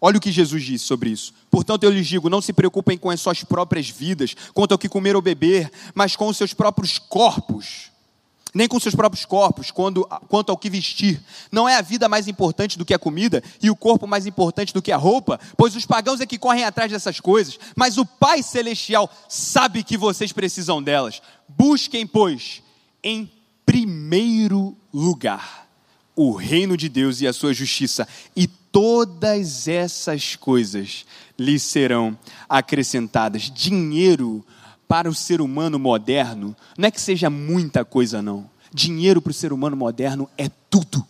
Olha 0.00 0.16
o 0.16 0.20
que 0.20 0.32
Jesus 0.32 0.64
disse 0.64 0.84
sobre 0.84 1.10
isso. 1.10 1.34
Portanto, 1.50 1.84
eu 1.84 1.90
lhes 1.90 2.06
digo: 2.06 2.30
não 2.30 2.40
se 2.40 2.52
preocupem 2.52 2.96
com 2.96 3.10
as 3.10 3.20
suas 3.20 3.44
próprias 3.44 3.90
vidas, 3.90 4.34
quanto 4.54 4.72
ao 4.72 4.78
que 4.78 4.88
comer 4.88 5.16
ou 5.16 5.20
beber, 5.20 5.70
mas 5.94 6.16
com 6.16 6.28
os 6.28 6.36
seus 6.36 6.54
próprios 6.54 6.98
corpos 6.98 7.89
nem 8.54 8.68
com 8.68 8.80
seus 8.80 8.94
próprios 8.94 9.24
corpos, 9.24 9.70
quando, 9.70 10.06
quanto 10.28 10.50
ao 10.50 10.56
que 10.56 10.70
vestir. 10.70 11.22
Não 11.50 11.68
é 11.68 11.76
a 11.76 11.82
vida 11.82 12.08
mais 12.08 12.28
importante 12.28 12.78
do 12.78 12.84
que 12.84 12.94
a 12.94 12.98
comida 12.98 13.42
e 13.62 13.70
o 13.70 13.76
corpo 13.76 14.06
mais 14.06 14.26
importante 14.26 14.74
do 14.74 14.82
que 14.82 14.92
a 14.92 14.96
roupa, 14.96 15.38
pois 15.56 15.76
os 15.76 15.86
pagãos 15.86 16.20
é 16.20 16.26
que 16.26 16.38
correm 16.38 16.64
atrás 16.64 16.90
dessas 16.90 17.20
coisas, 17.20 17.58
mas 17.76 17.98
o 17.98 18.06
Pai 18.06 18.42
Celestial 18.42 19.10
sabe 19.28 19.82
que 19.82 19.96
vocês 19.96 20.32
precisam 20.32 20.82
delas. 20.82 21.22
Busquem, 21.48 22.06
pois, 22.06 22.62
em 23.02 23.30
primeiro 23.64 24.76
lugar 24.92 25.68
o 26.16 26.32
reino 26.32 26.76
de 26.76 26.88
Deus 26.88 27.20
e 27.20 27.26
a 27.26 27.32
sua 27.32 27.54
justiça, 27.54 28.06
e 28.36 28.46
todas 28.46 29.66
essas 29.66 30.36
coisas 30.36 31.06
lhes 31.38 31.62
serão 31.62 32.18
acrescentadas. 32.48 33.50
Dinheiro 33.50 34.44
para 34.90 35.08
o 35.08 35.14
ser 35.14 35.40
humano 35.40 35.78
moderno, 35.78 36.56
não 36.76 36.88
é 36.88 36.90
que 36.90 37.00
seja 37.00 37.30
muita 37.30 37.84
coisa, 37.84 38.20
não. 38.20 38.50
Dinheiro 38.74 39.22
para 39.22 39.30
o 39.30 39.34
ser 39.34 39.52
humano 39.52 39.76
moderno 39.76 40.28
é 40.36 40.50
tudo. 40.68 41.06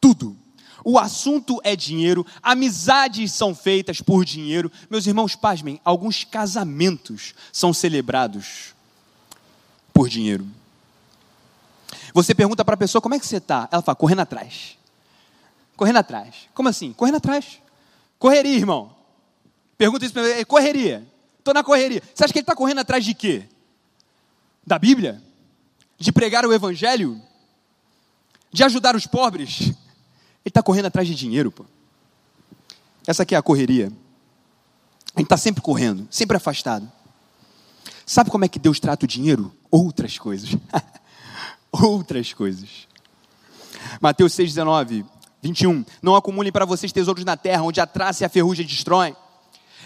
Tudo. 0.00 0.36
O 0.84 1.00
assunto 1.00 1.60
é 1.64 1.74
dinheiro, 1.74 2.24
amizades 2.40 3.32
são 3.32 3.56
feitas 3.56 4.00
por 4.00 4.24
dinheiro. 4.24 4.70
Meus 4.88 5.04
irmãos, 5.08 5.34
pasmem, 5.34 5.80
alguns 5.84 6.22
casamentos 6.22 7.34
são 7.52 7.72
celebrados 7.72 8.72
por 9.92 10.08
dinheiro. 10.08 10.46
Você 12.14 12.36
pergunta 12.36 12.64
para 12.64 12.74
a 12.74 12.78
pessoa 12.78 13.02
como 13.02 13.16
é 13.16 13.18
que 13.18 13.26
você 13.26 13.38
está? 13.38 13.68
Ela 13.72 13.82
fala, 13.82 13.96
correndo 13.96 14.20
atrás. 14.20 14.78
Correndo 15.74 15.96
atrás. 15.96 16.36
Como 16.54 16.68
assim? 16.68 16.92
Correndo 16.92 17.16
atrás. 17.16 17.60
Correria, 18.16 18.54
irmão. 18.54 18.94
Pergunta 19.76 20.04
isso 20.04 20.14
para 20.14 20.28
ele, 20.28 20.44
correria. 20.44 21.15
Estou 21.46 21.54
na 21.54 21.62
correria. 21.62 22.02
Você 22.12 22.24
acha 22.24 22.32
que 22.32 22.40
ele 22.40 22.42
está 22.42 22.56
correndo 22.56 22.80
atrás 22.80 23.04
de 23.04 23.14
quê? 23.14 23.44
Da 24.66 24.80
Bíblia? 24.80 25.22
De 25.96 26.10
pregar 26.10 26.44
o 26.44 26.52
Evangelho? 26.52 27.22
De 28.52 28.64
ajudar 28.64 28.96
os 28.96 29.06
pobres? 29.06 29.60
Ele 29.60 29.76
está 30.44 30.60
correndo 30.60 30.86
atrás 30.86 31.06
de 31.06 31.14
dinheiro, 31.14 31.52
pô. 31.52 31.64
Essa 33.06 33.22
aqui 33.22 33.32
é 33.32 33.38
a 33.38 33.42
correria. 33.42 33.92
A 35.14 35.20
gente 35.20 35.26
está 35.26 35.36
sempre 35.36 35.62
correndo, 35.62 36.08
sempre 36.10 36.36
afastado. 36.36 36.90
Sabe 38.04 38.28
como 38.28 38.44
é 38.44 38.48
que 38.48 38.58
Deus 38.58 38.80
trata 38.80 39.04
o 39.04 39.08
dinheiro? 39.08 39.54
Outras 39.70 40.18
coisas. 40.18 40.50
Outras 41.70 42.32
coisas. 42.32 42.88
Mateus 44.00 44.32
6,19, 44.32 45.06
21. 45.40 45.84
Não 46.02 46.16
acumulem 46.16 46.50
para 46.50 46.64
vocês 46.64 46.90
tesouros 46.90 47.24
na 47.24 47.36
terra, 47.36 47.62
onde 47.62 47.80
a 47.80 47.86
traça 47.86 48.24
e 48.24 48.26
a 48.26 48.28
ferrugem 48.28 48.66
destroem 48.66 49.14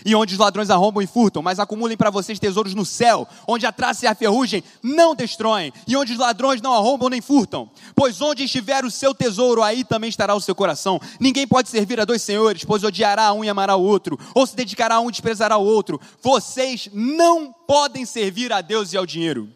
e 0.04 0.14
onde 0.14 0.35
os 0.35 0.38
ladrões 0.38 0.71
arrombam 0.71 1.02
e 1.02 1.07
furtam, 1.07 1.42
mas 1.42 1.59
acumulem 1.59 1.97
para 1.97 2.11
vocês 2.11 2.38
tesouros 2.38 2.75
no 2.75 2.85
céu, 2.85 3.26
onde 3.47 3.66
a 3.66 3.73
traça 3.73 4.04
e 4.04 4.09
a 4.09 4.14
ferrugem 4.14 4.62
não 4.83 5.14
destroem, 5.14 5.73
e 5.87 5.97
onde 5.97 6.12
os 6.12 6.19
ladrões 6.19 6.61
não 6.61 6.75
arrombam 6.75 7.09
nem 7.09 7.21
furtam. 7.21 7.71
Pois 7.95 8.21
onde 8.21 8.45
estiver 8.45 8.85
o 8.85 8.90
seu 8.90 9.14
tesouro, 9.14 9.62
aí 9.62 9.85
também 9.85 10.09
estará 10.09 10.35
o 10.35 10.40
seu 10.40 10.54
coração. 10.54 11.00
Ninguém 11.19 11.47
pode 11.47 11.69
servir 11.69 12.00
a 12.00 12.04
dois 12.04 12.23
senhores, 12.23 12.64
pois 12.64 12.85
odiará 12.85 13.33
um 13.33 13.45
e 13.45 13.49
amará 13.49 13.76
o 13.76 13.83
outro, 13.83 14.19
ou 14.35 14.47
se 14.47 14.57
dedicará 14.57 14.97
a 14.97 15.00
um 15.00 15.09
e 15.09 15.12
desprezará 15.12 15.57
o 15.57 15.64
outro. 15.64 16.00
Vocês 16.23 16.88
não 16.92 17.52
podem 17.66 18.04
servir 18.04 18.52
a 18.52 18.61
Deus 18.61 18.92
e 18.92 18.97
ao 18.97 19.07
dinheiro. 19.07 19.49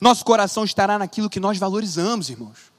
Nosso 0.00 0.24
coração 0.24 0.64
estará 0.64 0.98
naquilo 0.98 1.30
que 1.30 1.38
nós 1.38 1.58
valorizamos, 1.58 2.28
irmãos. 2.28 2.72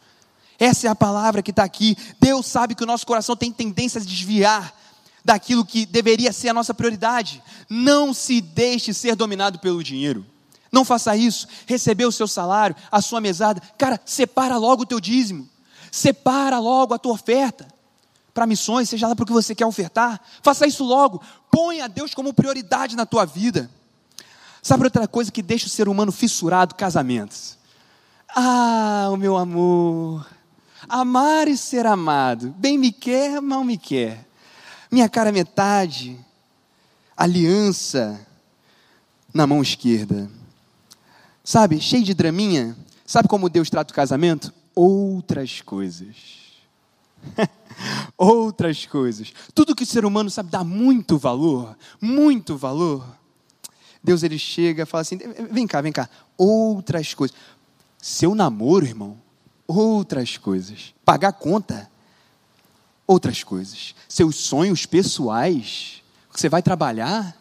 Essa 0.60 0.88
é 0.88 0.90
a 0.90 0.96
palavra 0.96 1.42
que 1.42 1.52
está 1.52 1.64
aqui. 1.64 1.98
Deus 2.20 2.46
sabe 2.46 2.76
que 2.76 2.84
o 2.84 2.88
nosso 2.88 3.06
coração 3.06 3.36
tem 3.36 3.52
tendência 3.52 4.00
a 4.00 4.04
desviar 4.04 4.74
daquilo 5.24 5.66
que 5.66 5.86
deveria 5.86 6.34
ser 6.34 6.50
a 6.50 6.54
nossa 6.54 6.74
prioridade. 6.74 7.42
Não 7.70 8.14
se 8.14 8.42
deixe 8.42 8.94
ser 8.94 9.16
dominado 9.16 9.60
pelo 9.60 9.84
dinheiro. 9.84 10.26
Não 10.72 10.84
faça 10.84 11.16
isso. 11.16 11.48
Receber 11.66 12.06
o 12.06 12.12
seu 12.12 12.28
salário, 12.28 12.76
a 12.92 13.02
sua 13.02 13.22
mesada. 13.22 13.62
Cara, 13.78 14.00
separa 14.06 14.58
logo 14.58 14.84
o 14.84 14.86
teu 14.86 15.00
dízimo. 15.00 15.48
Separa 15.92 16.60
logo 16.60 16.94
a 16.94 17.00
tua 17.00 17.14
oferta 17.14 17.68
para 18.34 18.48
missões, 18.48 18.90
seja 18.90 19.08
lá 19.08 19.16
para 19.16 19.24
o 19.24 19.28
que 19.28 19.32
você 19.32 19.54
quer 19.54 19.66
ofertar. 19.66 20.20
Faça 20.42 20.66
isso 20.66 20.84
logo. 20.84 21.22
Ponha 21.52 21.88
Deus 21.88 22.14
como 22.14 22.34
prioridade 22.34 22.96
na 22.96 23.06
tua 23.06 23.26
vida. 23.26 23.70
Sabe 24.62 24.86
outra 24.86 25.08
coisa 25.08 25.32
que 25.32 25.44
deixa 25.44 25.68
o 25.68 25.70
ser 25.70 25.88
humano 25.88 26.12
fissurado? 26.12 26.74
Casamentos. 26.74 27.58
Ah, 28.36 29.10
o 29.12 29.18
meu 29.18 29.38
amor. 29.38 30.26
Amar 30.90 31.48
e 31.48 31.56
ser 31.56 31.86
amado. 31.86 32.50
Bem 32.58 32.78
me 32.78 32.92
quer, 32.92 33.40
mal 33.40 33.64
me 33.64 33.78
quer 33.78 34.26
minha 34.94 35.10
cara 35.10 35.32
metade, 35.32 36.20
aliança 37.18 38.24
na 39.34 39.48
mão 39.48 39.60
esquerda. 39.60 40.30
Sabe, 41.44 41.82
cheio 41.82 42.04
de 42.04 42.14
draminha. 42.14 42.78
Sabe 43.04 43.28
como 43.28 43.50
Deus 43.50 43.72
trata 43.72 43.92
o 43.92 43.96
casamento? 43.96 44.54
Outras 44.76 45.62
coisas. 45.62 46.16
Outras 48.16 48.86
coisas. 48.86 49.34
Tudo 49.56 49.76
que 49.76 49.82
o 49.82 49.88
ser 49.88 50.06
humano 50.06 50.30
sabe 50.30 50.52
dá 50.52 50.64
muito 50.64 51.18
valor, 51.18 51.76
muito 52.00 52.56
valor. 52.56 53.04
Deus 54.04 54.22
ele 54.22 54.38
chega 54.38 54.86
fala 54.86 55.02
assim: 55.02 55.18
vem 55.50 55.66
cá, 55.66 55.82
vem 55.82 55.92
cá. 55.92 56.08
Outras 56.38 57.16
coisas. 57.16 57.36
Seu 57.98 58.36
namoro, 58.36 58.86
irmão, 58.86 59.18
outras 59.66 60.38
coisas. 60.38 60.94
Pagar 61.04 61.34
conta, 61.34 61.90
outras 63.08 63.44
coisas. 63.44 63.96
Seus 64.08 64.36
sonhos 64.36 64.86
pessoais, 64.86 66.02
você 66.32 66.50
vai 66.50 66.62
trabalhar, 66.62 67.38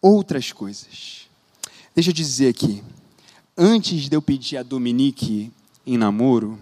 outras 0.00 0.52
coisas. 0.52 1.28
Deixa 1.94 2.10
eu 2.10 2.14
dizer 2.14 2.48
aqui, 2.48 2.82
antes 3.56 4.08
de 4.08 4.16
eu 4.16 4.22
pedir 4.22 4.56
a 4.56 4.62
Dominique 4.62 5.52
em 5.86 5.96
namoro, 5.96 6.58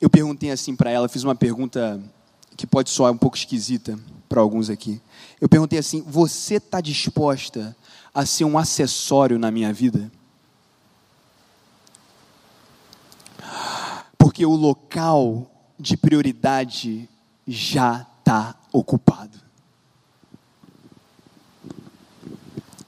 eu 0.00 0.10
perguntei 0.10 0.50
assim 0.50 0.74
para 0.74 0.90
ela, 0.90 1.08
fiz 1.08 1.22
uma 1.22 1.34
pergunta 1.34 2.02
que 2.56 2.66
pode 2.66 2.90
soar 2.90 3.12
um 3.12 3.16
pouco 3.16 3.36
esquisita 3.36 3.98
para 4.28 4.40
alguns 4.40 4.68
aqui. 4.68 5.00
Eu 5.40 5.48
perguntei 5.48 5.78
assim: 5.78 6.02
você 6.02 6.56
está 6.56 6.80
disposta 6.80 7.76
a 8.14 8.26
ser 8.26 8.44
um 8.44 8.58
acessório 8.58 9.38
na 9.38 9.50
minha 9.50 9.72
vida? 9.72 10.10
Porque 14.22 14.46
o 14.46 14.54
local 14.54 15.50
de 15.76 15.96
prioridade 15.96 17.08
já 17.44 18.06
está 18.20 18.54
ocupado. 18.72 19.36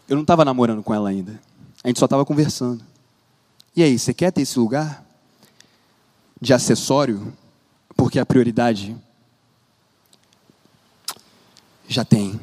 Eu 0.09 0.15
não 0.15 0.23
estava 0.23 0.45
namorando 0.45 0.81
com 0.81 0.95
ela 0.95 1.09
ainda. 1.09 1.41
A 1.83 1.89
gente 1.89 1.99
só 1.99 2.05
estava 2.05 2.25
conversando. 2.25 2.85
E 3.75 3.83
aí, 3.83 3.99
você 3.99 4.15
quer 4.15 4.31
ter 4.31 4.43
esse 4.43 4.57
lugar 4.61 5.05
de 6.41 6.55
acessório? 6.55 7.37
Porque 7.97 8.21
a 8.21 8.25
prioridade 8.25 8.97
já 11.89 12.05
tem. 12.05 12.41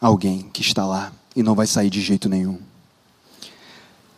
alguém 0.00 0.50
que 0.50 0.62
está 0.62 0.84
lá 0.84 1.12
e 1.36 1.44
não 1.44 1.54
vai 1.54 1.68
sair 1.68 1.90
de 1.90 2.00
jeito 2.00 2.28
nenhum. 2.28 2.60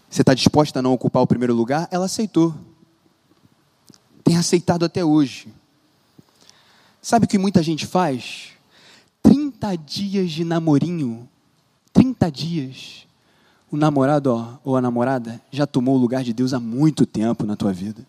Você 0.08 0.22
está 0.22 0.32
disposta 0.32 0.78
a 0.78 0.82
não 0.82 0.94
ocupar 0.94 1.22
o 1.22 1.26
primeiro 1.26 1.52
lugar? 1.54 1.88
Ela 1.90 2.06
aceitou. 2.06 2.54
Tem 4.24 4.36
aceitado 4.36 4.84
até 4.84 5.04
hoje. 5.04 5.48
Sabe 7.00 7.26
o 7.26 7.28
que 7.28 7.38
muita 7.38 7.62
gente 7.62 7.86
faz? 7.86 8.50
30 9.22 9.76
dias 9.76 10.30
de 10.30 10.44
namorinho. 10.44 11.28
30 11.92 12.30
dias. 12.30 13.06
O 13.70 13.76
namorado 13.76 14.32
ó, 14.32 14.58
ou 14.64 14.76
a 14.76 14.80
namorada 14.80 15.40
já 15.50 15.66
tomou 15.66 15.96
o 15.96 15.98
lugar 15.98 16.22
de 16.22 16.32
Deus 16.32 16.52
há 16.52 16.60
muito 16.60 17.06
tempo 17.06 17.44
na 17.44 17.56
tua 17.56 17.72
vida. 17.72 18.06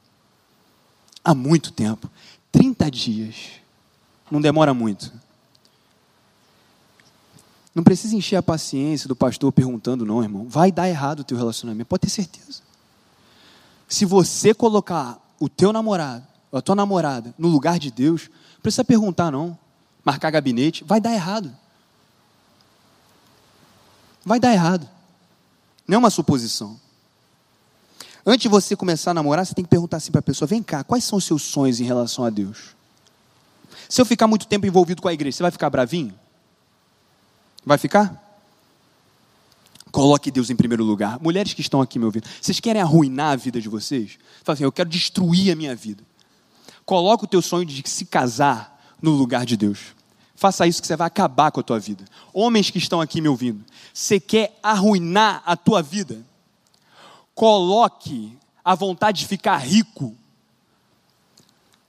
Há 1.23 1.33
muito 1.33 1.71
tempo. 1.71 2.09
30 2.51 2.91
dias. 2.91 3.35
Não 4.29 4.41
demora 4.41 4.73
muito. 4.73 5.11
Não 7.73 7.83
precisa 7.83 8.15
encher 8.15 8.35
a 8.35 8.43
paciência 8.43 9.07
do 9.07 9.15
pastor 9.15 9.51
perguntando, 9.51 10.05
não, 10.05 10.21
irmão. 10.21 10.47
Vai 10.47 10.71
dar 10.71 10.87
errado 10.87 11.21
o 11.21 11.23
teu 11.23 11.37
relacionamento, 11.37 11.87
pode 11.87 12.01
ter 12.01 12.09
certeza. 12.09 12.61
Se 13.87 14.05
você 14.05 14.53
colocar 14.53 15.19
o 15.43 15.49
teu 15.49 15.73
namorado, 15.73 16.25
a 16.53 16.61
tua 16.61 16.73
namorada, 16.73 17.35
no 17.37 17.49
lugar 17.49 17.77
de 17.77 17.91
Deus, 17.91 18.29
não 18.53 18.61
precisa 18.61 18.81
perguntar, 18.81 19.29
não. 19.29 19.59
Marcar 20.01 20.31
gabinete, 20.31 20.85
vai 20.85 21.01
dar 21.01 21.11
errado. 21.11 21.53
Vai 24.23 24.39
dar 24.39 24.53
errado. 24.53 24.89
Não 25.85 25.95
é 25.95 25.97
uma 25.97 26.09
suposição. 26.09 26.79
Antes 28.25 28.43
de 28.43 28.47
você 28.47 28.73
começar 28.73 29.11
a 29.11 29.13
namorar, 29.13 29.45
você 29.45 29.53
tem 29.53 29.65
que 29.65 29.69
perguntar 29.69 29.97
assim 29.97 30.11
para 30.11 30.19
a 30.19 30.23
pessoa: 30.23 30.47
vem 30.47 30.63
cá, 30.63 30.81
quais 30.81 31.03
são 31.03 31.17
os 31.17 31.25
seus 31.25 31.43
sonhos 31.43 31.81
em 31.81 31.83
relação 31.83 32.23
a 32.23 32.29
Deus? 32.29 32.73
Se 33.89 33.99
eu 33.99 34.05
ficar 34.05 34.27
muito 34.27 34.47
tempo 34.47 34.65
envolvido 34.65 35.01
com 35.01 35.09
a 35.09 35.13
igreja, 35.13 35.35
você 35.35 35.43
vai 35.43 35.51
ficar 35.51 35.69
bravinho? 35.69 36.17
Vai 37.65 37.77
ficar? 37.77 38.22
Coloque 39.93 40.31
Deus 40.31 40.49
em 40.49 40.55
primeiro 40.55 40.83
lugar. 40.83 41.19
Mulheres 41.21 41.53
que 41.53 41.61
estão 41.61 41.79
aqui 41.79 41.99
me 41.99 42.05
ouvindo, 42.05 42.27
vocês 42.41 42.59
querem 42.59 42.81
arruinar 42.81 43.33
a 43.33 43.35
vida 43.35 43.61
de 43.61 43.69
vocês? 43.69 44.17
Fala 44.43 44.55
assim, 44.55 44.63
eu 44.63 44.71
quero 44.71 44.89
destruir 44.89 45.51
a 45.51 45.55
minha 45.55 45.75
vida. 45.75 46.03
Coloque 46.83 47.25
o 47.25 47.27
teu 47.27 47.43
sonho 47.43 47.63
de 47.63 47.87
se 47.87 48.03
casar 48.05 48.83
no 48.99 49.11
lugar 49.11 49.45
de 49.45 49.55
Deus. 49.55 49.93
Faça 50.33 50.65
isso 50.65 50.81
que 50.81 50.87
você 50.87 50.95
vai 50.95 51.05
acabar 51.05 51.51
com 51.51 51.59
a 51.59 51.63
tua 51.63 51.79
vida. 51.79 52.05
Homens 52.33 52.71
que 52.71 52.79
estão 52.79 52.99
aqui 52.99 53.21
me 53.21 53.27
ouvindo, 53.27 53.63
você 53.93 54.19
quer 54.19 54.57
arruinar 54.63 55.43
a 55.45 55.55
tua 55.55 55.83
vida? 55.83 56.25
Coloque 57.35 58.35
a 58.65 58.73
vontade 58.73 59.19
de 59.19 59.27
ficar 59.27 59.57
rico 59.57 60.17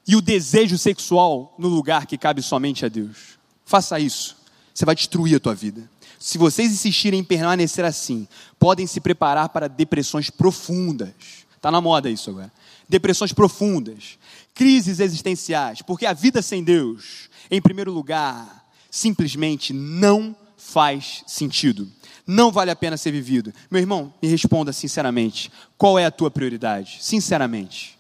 e 0.06 0.14
o 0.14 0.20
desejo 0.20 0.76
sexual 0.76 1.54
no 1.58 1.68
lugar 1.68 2.04
que 2.04 2.18
cabe 2.18 2.42
somente 2.42 2.84
a 2.84 2.88
Deus. 2.90 3.38
Faça 3.64 3.98
isso 3.98 4.44
você 4.74 4.84
vai 4.84 4.96
destruir 4.96 5.36
a 5.36 5.40
tua 5.40 5.54
vida. 5.54 5.88
Se 6.24 6.38
vocês 6.38 6.72
insistirem 6.72 7.20
em 7.20 7.22
permanecer 7.22 7.84
assim, 7.84 8.26
podem 8.58 8.86
se 8.86 8.98
preparar 8.98 9.50
para 9.50 9.68
depressões 9.68 10.30
profundas. 10.30 11.12
Está 11.54 11.70
na 11.70 11.82
moda 11.82 12.08
isso 12.08 12.30
agora. 12.30 12.50
Depressões 12.88 13.30
profundas, 13.30 14.18
crises 14.54 15.00
existenciais, 15.00 15.82
porque 15.82 16.06
a 16.06 16.14
vida 16.14 16.40
sem 16.40 16.64
Deus, 16.64 17.28
em 17.50 17.60
primeiro 17.60 17.92
lugar, 17.92 18.66
simplesmente 18.90 19.74
não 19.74 20.34
faz 20.56 21.22
sentido. 21.26 21.92
Não 22.26 22.50
vale 22.50 22.70
a 22.70 22.76
pena 22.76 22.96
ser 22.96 23.10
vivido. 23.10 23.52
Meu 23.70 23.82
irmão, 23.82 24.14
me 24.22 24.26
responda 24.26 24.72
sinceramente: 24.72 25.52
qual 25.76 25.98
é 25.98 26.06
a 26.06 26.10
tua 26.10 26.30
prioridade? 26.30 27.00
Sinceramente. 27.02 27.98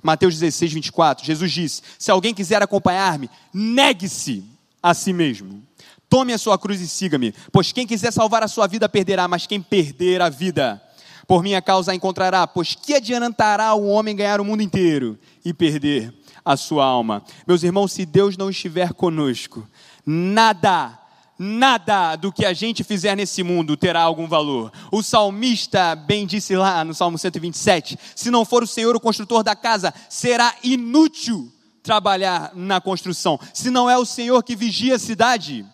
Mateus 0.00 0.38
16, 0.38 0.72
24, 0.72 1.26
Jesus 1.26 1.50
disse: 1.50 1.82
Se 1.98 2.12
alguém 2.12 2.32
quiser 2.32 2.62
acompanhar-me, 2.62 3.28
negue-se 3.52 4.44
a 4.80 4.94
si 4.94 5.12
mesmo. 5.12 5.66
Tome 6.08 6.32
a 6.32 6.38
sua 6.38 6.56
cruz 6.56 6.80
e 6.80 6.88
siga-me, 6.88 7.34
pois 7.50 7.72
quem 7.72 7.86
quiser 7.86 8.12
salvar 8.12 8.42
a 8.42 8.48
sua 8.48 8.66
vida 8.66 8.88
perderá, 8.88 9.26
mas 9.26 9.46
quem 9.46 9.60
perder 9.60 10.22
a 10.22 10.28
vida 10.28 10.80
por 11.26 11.42
minha 11.42 11.60
causa 11.60 11.92
a 11.92 11.94
encontrará. 11.94 12.46
Pois 12.46 12.74
que 12.74 12.94
adiantará 12.94 13.74
o 13.74 13.86
homem 13.88 14.14
ganhar 14.14 14.40
o 14.40 14.44
mundo 14.44 14.62
inteiro 14.62 15.18
e 15.44 15.52
perder 15.52 16.14
a 16.44 16.56
sua 16.56 16.84
alma? 16.84 17.22
Meus 17.46 17.62
irmãos, 17.62 17.92
se 17.92 18.06
Deus 18.06 18.36
não 18.36 18.50
estiver 18.50 18.92
conosco, 18.92 19.68
nada, 20.04 20.96
nada 21.36 22.14
do 22.14 22.32
que 22.32 22.44
a 22.44 22.52
gente 22.52 22.84
fizer 22.84 23.16
nesse 23.16 23.42
mundo 23.42 23.76
terá 23.76 24.02
algum 24.02 24.28
valor. 24.28 24.72
O 24.92 25.02
salmista 25.02 25.96
bem 25.96 26.26
disse 26.26 26.54
lá 26.54 26.84
no 26.84 26.94
Salmo 26.94 27.18
127: 27.18 27.98
se 28.14 28.30
não 28.30 28.44
for 28.44 28.62
o 28.62 28.66
Senhor 28.66 28.94
o 28.94 29.00
construtor 29.00 29.42
da 29.42 29.56
casa, 29.56 29.92
será 30.08 30.54
inútil 30.62 31.52
trabalhar 31.82 32.52
na 32.54 32.80
construção. 32.80 33.38
Se 33.52 33.70
não 33.70 33.90
é 33.90 33.98
o 33.98 34.04
Senhor 34.04 34.42
que 34.42 34.56
vigia 34.56 34.96
a 34.96 34.98
cidade, 34.98 35.64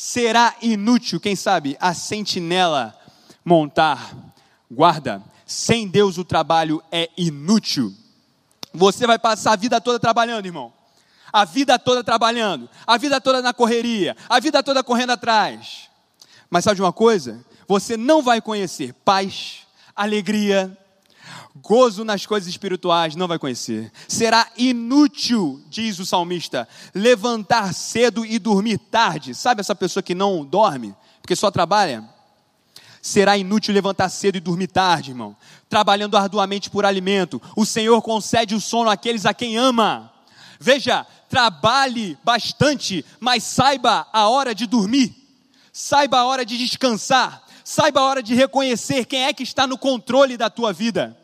será 0.00 0.56
inútil, 0.62 1.20
quem 1.20 1.36
sabe, 1.36 1.76
a 1.78 1.92
sentinela 1.92 2.98
montar 3.44 4.16
guarda. 4.70 5.22
Sem 5.44 5.86
Deus 5.86 6.16
o 6.16 6.24
trabalho 6.24 6.82
é 6.90 7.10
inútil. 7.18 7.94
Você 8.72 9.06
vai 9.06 9.18
passar 9.18 9.52
a 9.52 9.56
vida 9.56 9.78
toda 9.78 10.00
trabalhando, 10.00 10.46
irmão. 10.46 10.72
A 11.30 11.44
vida 11.44 11.78
toda 11.78 12.02
trabalhando, 12.02 12.66
a 12.86 12.96
vida 12.96 13.20
toda 13.20 13.42
na 13.42 13.52
correria, 13.52 14.16
a 14.26 14.40
vida 14.40 14.62
toda 14.62 14.82
correndo 14.82 15.10
atrás. 15.10 15.90
Mas 16.48 16.64
sabe 16.64 16.76
de 16.76 16.82
uma 16.82 16.94
coisa? 16.94 17.44
Você 17.68 17.94
não 17.94 18.22
vai 18.22 18.40
conhecer 18.40 18.94
paz, 19.04 19.66
alegria, 19.94 20.78
gozo 21.56 22.04
nas 22.04 22.26
coisas 22.26 22.48
espirituais 22.48 23.16
não 23.16 23.26
vai 23.26 23.38
conhecer. 23.38 23.92
Será 24.06 24.48
inútil, 24.56 25.60
diz 25.68 25.98
o 25.98 26.06
salmista, 26.06 26.68
levantar 26.94 27.74
cedo 27.74 28.24
e 28.24 28.38
dormir 28.38 28.78
tarde. 28.78 29.34
Sabe 29.34 29.60
essa 29.60 29.74
pessoa 29.74 30.02
que 30.02 30.14
não 30.14 30.44
dorme, 30.44 30.94
porque 31.20 31.36
só 31.36 31.50
trabalha? 31.50 32.08
Será 33.02 33.36
inútil 33.36 33.74
levantar 33.74 34.08
cedo 34.10 34.36
e 34.36 34.40
dormir 34.40 34.68
tarde, 34.68 35.10
irmão. 35.10 35.34
Trabalhando 35.68 36.16
arduamente 36.16 36.68
por 36.68 36.84
alimento. 36.84 37.40
O 37.56 37.64
Senhor 37.64 38.00
concede 38.02 38.54
o 38.54 38.60
sono 38.60 38.90
àqueles 38.90 39.24
a 39.24 39.32
quem 39.32 39.56
ama. 39.56 40.12
Veja, 40.58 41.06
trabalhe 41.28 42.18
bastante, 42.22 43.04
mas 43.18 43.42
saiba 43.42 44.06
a 44.12 44.28
hora 44.28 44.54
de 44.54 44.66
dormir. 44.66 45.16
Saiba 45.72 46.18
a 46.18 46.24
hora 46.26 46.44
de 46.44 46.58
descansar. 46.58 47.42
Saiba 47.64 48.00
a 48.00 48.04
hora 48.04 48.22
de 48.22 48.34
reconhecer 48.34 49.06
quem 49.06 49.24
é 49.24 49.32
que 49.32 49.44
está 49.44 49.66
no 49.66 49.78
controle 49.78 50.36
da 50.36 50.50
tua 50.50 50.72
vida 50.72 51.19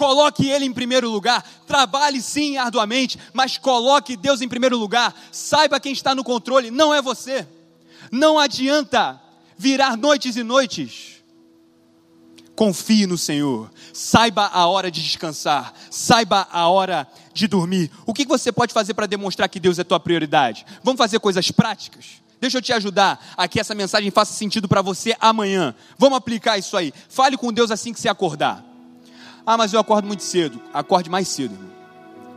coloque 0.00 0.48
Ele 0.48 0.64
em 0.64 0.72
primeiro 0.72 1.10
lugar. 1.10 1.46
Trabalhe 1.66 2.22
sim 2.22 2.56
arduamente, 2.56 3.18
mas 3.34 3.58
coloque 3.58 4.16
Deus 4.16 4.40
em 4.40 4.48
primeiro 4.48 4.78
lugar. 4.78 5.14
Saiba 5.30 5.78
quem 5.78 5.92
está 5.92 6.14
no 6.14 6.24
controle, 6.24 6.70
não 6.70 6.94
é 6.94 7.02
você. 7.02 7.46
Não 8.10 8.38
adianta 8.38 9.20
virar 9.58 9.98
noites 9.98 10.36
e 10.36 10.42
noites. 10.42 11.22
Confie 12.56 13.06
no 13.06 13.18
Senhor. 13.18 13.70
Saiba 13.92 14.46
a 14.46 14.66
hora 14.66 14.90
de 14.90 15.02
descansar. 15.02 15.74
Saiba 15.90 16.48
a 16.50 16.66
hora 16.68 17.06
de 17.34 17.46
dormir. 17.46 17.90
O 18.06 18.14
que 18.14 18.24
você 18.24 18.50
pode 18.50 18.72
fazer 18.72 18.94
para 18.94 19.04
demonstrar 19.04 19.50
que 19.50 19.60
Deus 19.60 19.78
é 19.78 19.84
tua 19.84 20.00
prioridade? 20.00 20.64
Vamos 20.82 20.98
fazer 20.98 21.20
coisas 21.20 21.50
práticas? 21.50 22.22
Deixa 22.40 22.56
eu 22.56 22.62
te 22.62 22.72
ajudar 22.72 23.34
a 23.36 23.46
que 23.46 23.60
essa 23.60 23.74
mensagem 23.74 24.10
faça 24.10 24.32
sentido 24.32 24.66
para 24.66 24.80
você 24.80 25.14
amanhã. 25.20 25.74
Vamos 25.98 26.16
aplicar 26.16 26.56
isso 26.56 26.74
aí. 26.74 26.90
Fale 27.10 27.36
com 27.36 27.52
Deus 27.52 27.70
assim 27.70 27.92
que 27.92 28.00
você 28.00 28.08
acordar. 28.08 28.69
Ah, 29.44 29.56
mas 29.56 29.72
eu 29.72 29.80
acordo 29.80 30.06
muito 30.06 30.22
cedo. 30.22 30.60
Acorde 30.72 31.10
mais 31.10 31.28
cedo. 31.28 31.54
Irmão. 31.54 31.70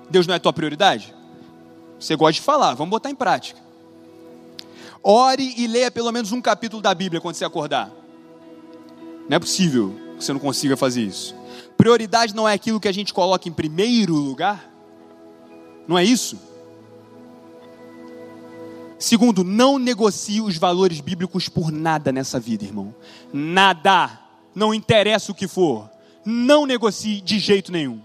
Deus 0.10 0.28
não 0.28 0.36
é 0.36 0.40
tua 0.40 0.54
prioridade? 0.54 1.14
Você 2.00 2.16
gosta 2.16 2.34
de 2.34 2.42
falar, 2.42 2.74
vamos 2.74 2.92
botar 2.92 3.10
em 3.10 3.16
prática. 3.16 3.62
Ore 5.02 5.54
e 5.58 5.68
leia 5.68 5.92
pelo 5.92 6.12
menos 6.12 6.32
um 6.32 6.42
capítulo 6.42 6.82
da 6.82 6.94
Bíblia 6.94 7.22
quando 7.22 7.36
você 7.36 7.46
acordar. 7.46 7.92
Não 9.28 9.36
é 9.36 9.40
possível 9.40 9.96
que 10.18 10.24
você 10.24 10.34
não 10.34 10.40
consiga 10.40 10.78
fazer 10.78 11.02
isso. 11.02 11.36
Prioridade 11.78 12.36
não 12.36 12.48
é 12.48 12.54
aquilo 12.54 12.80
que 12.80 12.88
a 12.88 12.92
gente 12.92 13.14
coloca 13.14 13.48
em 13.48 13.54
primeiro 13.54 14.16
lugar? 14.16 14.70
Não 15.88 15.98
é 15.98 16.04
isso? 16.04 16.40
Segundo, 19.00 19.44
não 19.44 19.78
negocie 19.78 20.40
os 20.40 20.58
valores 20.58 21.02
bíblicos 21.02 21.50
por 21.50 21.72
nada 21.72 22.12
nessa 22.12 22.40
vida, 22.40 22.64
irmão. 22.64 22.96
Nada. 23.34 24.20
Não 24.56 24.74
interessa 24.74 25.32
o 25.32 25.36
que 25.36 25.48
for 25.48 25.93
não 26.26 26.66
negocie 26.66 27.22
de 27.22 27.40
jeito 27.40 27.72
nenhum. 27.72 28.02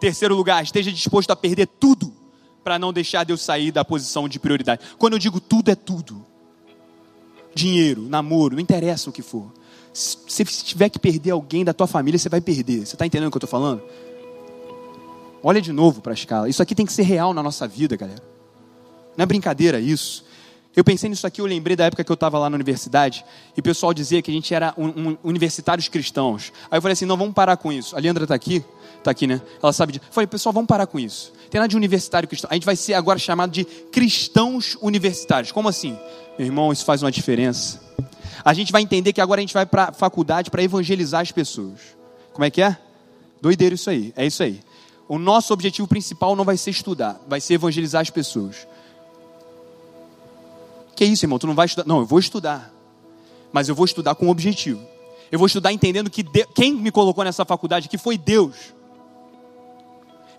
Terceiro 0.00 0.34
lugar, 0.34 0.62
esteja 0.62 0.92
disposto 0.92 1.30
a 1.30 1.36
perder 1.36 1.66
tudo 1.66 2.12
para 2.62 2.78
não 2.78 2.92
deixar 2.92 3.24
Deus 3.24 3.40
sair 3.40 3.72
da 3.72 3.84
posição 3.84 4.28
de 4.28 4.38
prioridade. 4.38 4.82
Quando 4.98 5.14
eu 5.14 5.18
digo 5.18 5.40
tudo, 5.40 5.70
é 5.70 5.74
tudo. 5.74 6.24
Dinheiro, 7.54 8.02
namoro, 8.02 8.54
não 8.54 8.62
interessa 8.62 9.10
o 9.10 9.12
que 9.12 9.22
for. 9.22 9.52
Se 9.92 10.44
tiver 10.44 10.88
que 10.88 10.98
perder 10.98 11.32
alguém 11.32 11.64
da 11.64 11.72
tua 11.72 11.86
família, 11.86 12.18
você 12.18 12.28
vai 12.28 12.40
perder. 12.40 12.86
Você 12.86 12.94
está 12.94 13.04
entendendo 13.04 13.28
o 13.28 13.30
que 13.30 13.36
eu 13.36 13.44
estou 13.44 13.50
falando? 13.50 13.82
Olha 15.42 15.60
de 15.60 15.72
novo 15.72 16.00
para 16.00 16.12
a 16.12 16.14
escala. 16.14 16.48
Isso 16.48 16.62
aqui 16.62 16.74
tem 16.74 16.86
que 16.86 16.92
ser 16.92 17.02
real 17.02 17.32
na 17.32 17.42
nossa 17.42 17.66
vida, 17.66 17.96
galera. 17.96 18.22
Não 19.16 19.22
é 19.22 19.26
brincadeira 19.26 19.80
isso. 19.80 20.24
Eu 20.76 20.84
pensei 20.84 21.08
nisso 21.10 21.26
aqui, 21.26 21.40
eu 21.40 21.46
lembrei 21.46 21.74
da 21.74 21.86
época 21.86 22.04
que 22.04 22.12
eu 22.12 22.14
estava 22.14 22.38
lá 22.38 22.48
na 22.48 22.54
universidade 22.54 23.24
e 23.56 23.60
o 23.60 23.62
pessoal 23.62 23.92
dizia 23.92 24.22
que 24.22 24.30
a 24.30 24.34
gente 24.34 24.54
era 24.54 24.72
um, 24.76 24.86
um, 24.86 25.18
universitários 25.24 25.88
cristãos. 25.88 26.52
Aí 26.70 26.78
eu 26.78 26.82
falei 26.82 26.92
assim: 26.92 27.04
não, 27.04 27.16
vamos 27.16 27.34
parar 27.34 27.56
com 27.56 27.72
isso. 27.72 27.96
A 27.96 27.98
Leandra 27.98 28.24
está 28.24 28.34
aqui, 28.34 28.64
está 28.98 29.10
aqui, 29.10 29.26
né? 29.26 29.40
Ela 29.62 29.72
sabe. 29.72 29.96
Eu 29.96 30.12
falei, 30.12 30.26
pessoal, 30.26 30.52
vamos 30.52 30.68
parar 30.68 30.86
com 30.86 30.98
isso. 30.98 31.32
Tem 31.50 31.58
nada 31.58 31.68
de 31.68 31.76
universitário 31.76 32.28
cristão. 32.28 32.48
A 32.50 32.54
gente 32.54 32.64
vai 32.64 32.76
ser 32.76 32.94
agora 32.94 33.18
chamado 33.18 33.50
de 33.50 33.64
cristãos 33.64 34.76
universitários. 34.80 35.50
Como 35.50 35.68
assim? 35.68 35.98
Meu 36.38 36.46
irmão, 36.46 36.72
isso 36.72 36.84
faz 36.84 37.02
uma 37.02 37.10
diferença. 37.10 37.80
A 38.44 38.54
gente 38.54 38.70
vai 38.70 38.82
entender 38.82 39.12
que 39.12 39.20
agora 39.20 39.40
a 39.40 39.42
gente 39.42 39.54
vai 39.54 39.66
para 39.66 39.84
a 39.84 39.92
faculdade 39.92 40.50
para 40.50 40.62
evangelizar 40.62 41.22
as 41.22 41.32
pessoas. 41.32 41.80
Como 42.32 42.44
é 42.44 42.50
que 42.50 42.62
é? 42.62 42.76
Doideiro 43.40 43.74
isso 43.74 43.90
aí. 43.90 44.12
É 44.16 44.24
isso 44.24 44.42
aí. 44.42 44.60
O 45.08 45.18
nosso 45.18 45.52
objetivo 45.52 45.88
principal 45.88 46.36
não 46.36 46.44
vai 46.44 46.56
ser 46.56 46.70
estudar, 46.70 47.20
vai 47.26 47.40
ser 47.40 47.54
evangelizar 47.54 48.02
as 48.02 48.10
pessoas. 48.10 48.68
Que 50.98 51.04
isso, 51.04 51.24
irmão? 51.24 51.38
Tu 51.38 51.46
não 51.46 51.54
vai 51.54 51.66
estudar? 51.66 51.86
Não, 51.86 52.00
eu 52.00 52.04
vou 52.04 52.18
estudar. 52.18 52.74
Mas 53.52 53.68
eu 53.68 53.74
vou 53.76 53.84
estudar 53.84 54.16
com 54.16 54.26
um 54.26 54.30
objetivo. 54.30 54.84
Eu 55.30 55.38
vou 55.38 55.46
estudar 55.46 55.72
entendendo 55.72 56.10
que 56.10 56.24
Deus, 56.24 56.48
quem 56.52 56.72
me 56.74 56.90
colocou 56.90 57.22
nessa 57.22 57.44
faculdade 57.44 57.86
aqui 57.86 57.96
foi 57.96 58.18
Deus. 58.18 58.74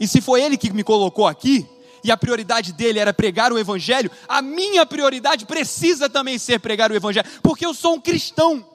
E 0.02 0.06
se 0.06 0.20
foi 0.20 0.42
Ele 0.42 0.58
que 0.58 0.70
me 0.74 0.84
colocou 0.84 1.28
aqui, 1.28 1.66
e 2.04 2.12
a 2.12 2.18
prioridade 2.18 2.74
dele 2.74 3.00
era 3.00 3.14
pregar 3.14 3.54
o 3.54 3.58
Evangelho, 3.58 4.12
a 4.28 4.42
minha 4.42 4.86
prioridade 4.86 5.46
precisa 5.46 6.10
também 6.10 6.38
ser 6.38 6.60
pregar 6.60 6.92
o 6.92 6.94
Evangelho, 6.94 7.30
porque 7.42 7.66
eu 7.66 7.74
sou 7.74 7.94
um 7.94 8.02
cristão, 8.02 8.66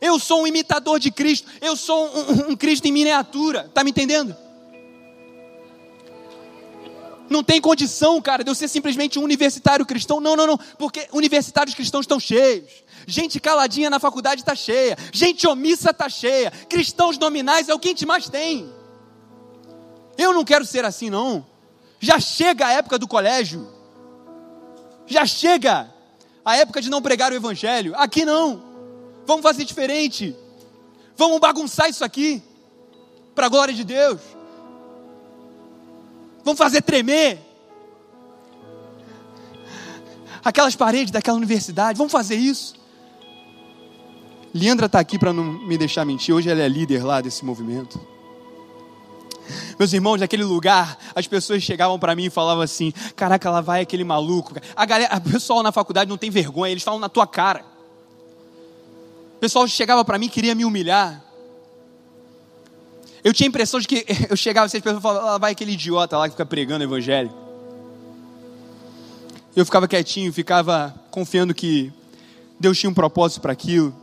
eu 0.00 0.18
sou 0.18 0.42
um 0.42 0.48
imitador 0.48 0.98
de 0.98 1.12
Cristo, 1.12 1.48
eu 1.60 1.76
sou 1.76 2.08
um, 2.08 2.50
um 2.50 2.56
Cristo 2.56 2.86
em 2.86 2.92
miniatura, 2.92 3.66
está 3.66 3.84
me 3.84 3.90
entendendo? 3.90 4.34
Não 7.30 7.44
tem 7.44 7.60
condição, 7.60 8.20
cara, 8.20 8.42
de 8.42 8.50
eu 8.50 8.54
ser 8.56 8.66
simplesmente 8.66 9.16
um 9.16 9.22
universitário 9.22 9.86
cristão. 9.86 10.20
Não, 10.20 10.34
não, 10.34 10.48
não, 10.48 10.58
porque 10.76 11.08
universitários 11.12 11.76
cristãos 11.76 12.02
estão 12.02 12.18
cheios. 12.18 12.68
Gente 13.06 13.38
caladinha 13.38 13.88
na 13.88 14.00
faculdade 14.00 14.40
está 14.40 14.56
cheia. 14.56 14.98
Gente 15.12 15.46
omissa 15.46 15.90
está 15.90 16.08
cheia. 16.08 16.50
Cristãos 16.68 17.16
nominais 17.16 17.68
é 17.68 17.74
o 17.74 17.78
que 17.78 17.86
a 17.86 17.92
gente 17.92 18.04
mais 18.04 18.28
tem. 18.28 18.68
Eu 20.18 20.32
não 20.32 20.44
quero 20.44 20.66
ser 20.66 20.84
assim, 20.84 21.08
não. 21.08 21.46
Já 22.00 22.18
chega 22.18 22.66
a 22.66 22.72
época 22.72 22.98
do 22.98 23.06
colégio. 23.06 23.68
Já 25.06 25.24
chega 25.24 25.88
a 26.44 26.56
época 26.56 26.82
de 26.82 26.90
não 26.90 27.00
pregar 27.00 27.30
o 27.30 27.36
evangelho. 27.36 27.94
Aqui 27.94 28.24
não. 28.24 28.60
Vamos 29.24 29.44
fazer 29.44 29.64
diferente. 29.64 30.36
Vamos 31.16 31.38
bagunçar 31.38 31.88
isso 31.88 32.04
aqui. 32.04 32.42
Para 33.36 33.46
a 33.46 33.48
glória 33.48 33.72
de 33.72 33.84
Deus. 33.84 34.20
Vamos 36.44 36.58
fazer 36.58 36.82
tremer. 36.82 37.38
Aquelas 40.44 40.74
paredes 40.74 41.10
daquela 41.10 41.36
universidade. 41.36 41.98
Vamos 41.98 42.12
fazer 42.12 42.36
isso. 42.36 42.74
Leandra 44.52 44.86
está 44.86 44.98
aqui 44.98 45.18
para 45.18 45.32
não 45.32 45.44
me 45.44 45.78
deixar 45.78 46.04
mentir. 46.04 46.34
Hoje 46.34 46.50
ela 46.50 46.60
é 46.60 46.68
líder 46.68 47.04
lá 47.04 47.20
desse 47.20 47.44
movimento. 47.44 48.00
Meus 49.78 49.92
irmãos, 49.92 50.20
naquele 50.20 50.44
lugar, 50.44 50.98
as 51.14 51.26
pessoas 51.26 51.62
chegavam 51.62 51.98
para 51.98 52.14
mim 52.14 52.26
e 52.26 52.30
falavam 52.30 52.62
assim: 52.62 52.92
Caraca, 53.16 53.50
lá 53.50 53.60
vai 53.60 53.80
aquele 53.80 54.04
maluco. 54.04 54.54
A 54.74 54.84
galera, 54.84 55.16
o 55.16 55.20
pessoal 55.20 55.62
na 55.62 55.72
faculdade 55.72 56.08
não 56.08 56.16
tem 56.16 56.30
vergonha, 56.30 56.72
eles 56.72 56.82
falam 56.82 57.00
na 57.00 57.08
tua 57.08 57.26
cara. 57.26 57.64
O 59.36 59.40
pessoal 59.40 59.66
chegava 59.66 60.04
para 60.04 60.18
mim 60.18 60.26
e 60.26 60.28
queria 60.28 60.54
me 60.54 60.64
humilhar. 60.64 61.24
Eu 63.22 63.32
tinha 63.32 63.46
a 63.46 63.50
impressão 63.50 63.80
de 63.80 63.86
que 63.86 64.06
eu 64.28 64.36
chegava 64.36 64.66
e 64.66 64.68
as 64.68 64.72
pessoas 64.72 65.02
falavam: 65.02 65.26
Lá 65.26 65.38
vai 65.38 65.52
aquele 65.52 65.72
idiota 65.72 66.16
lá 66.16 66.28
que 66.28 66.34
fica 66.34 66.46
pregando 66.46 66.84
o 66.84 66.86
evangelho. 66.86 67.32
Eu 69.54 69.64
ficava 69.64 69.88
quietinho, 69.88 70.32
ficava 70.32 70.94
confiando 71.10 71.52
que 71.52 71.92
Deus 72.58 72.78
tinha 72.78 72.88
um 72.88 72.94
propósito 72.94 73.40
para 73.40 73.52
aquilo. 73.52 73.94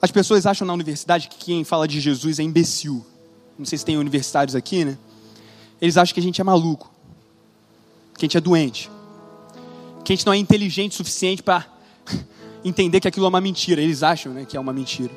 As 0.00 0.10
pessoas 0.10 0.46
acham 0.46 0.66
na 0.66 0.72
universidade 0.72 1.28
que 1.28 1.36
quem 1.36 1.64
fala 1.64 1.86
de 1.86 2.00
Jesus 2.00 2.38
é 2.38 2.42
imbecil 2.42 3.04
não 3.58 3.66
sei 3.66 3.76
se 3.76 3.84
tem 3.84 3.96
universitários 3.96 4.54
aqui, 4.54 4.84
né? 4.84 4.96
Eles 5.80 5.96
acham 5.96 6.14
que 6.14 6.20
a 6.20 6.22
gente 6.22 6.40
é 6.40 6.44
maluco, 6.44 6.90
que 8.16 8.24
a 8.24 8.26
gente 8.26 8.36
é 8.36 8.40
doente, 8.40 8.88
que 10.04 10.12
a 10.12 10.16
gente 10.16 10.24
não 10.24 10.32
é 10.32 10.36
inteligente 10.36 10.92
o 10.92 10.96
suficiente 10.96 11.42
para 11.42 11.66
entender 12.64 13.00
que 13.00 13.08
aquilo 13.08 13.26
é 13.26 13.28
uma 13.28 13.40
mentira. 13.40 13.82
Eles 13.82 14.02
acham 14.02 14.32
né, 14.32 14.44
que 14.44 14.56
é 14.56 14.60
uma 14.60 14.72
mentira. 14.72 15.12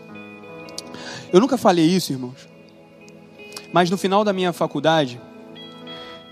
Eu 1.31 1.39
nunca 1.39 1.57
falei 1.57 1.85
isso, 1.85 2.11
irmãos. 2.11 2.47
Mas 3.73 3.89
no 3.89 3.97
final 3.97 4.23
da 4.23 4.33
minha 4.33 4.51
faculdade, 4.51 5.19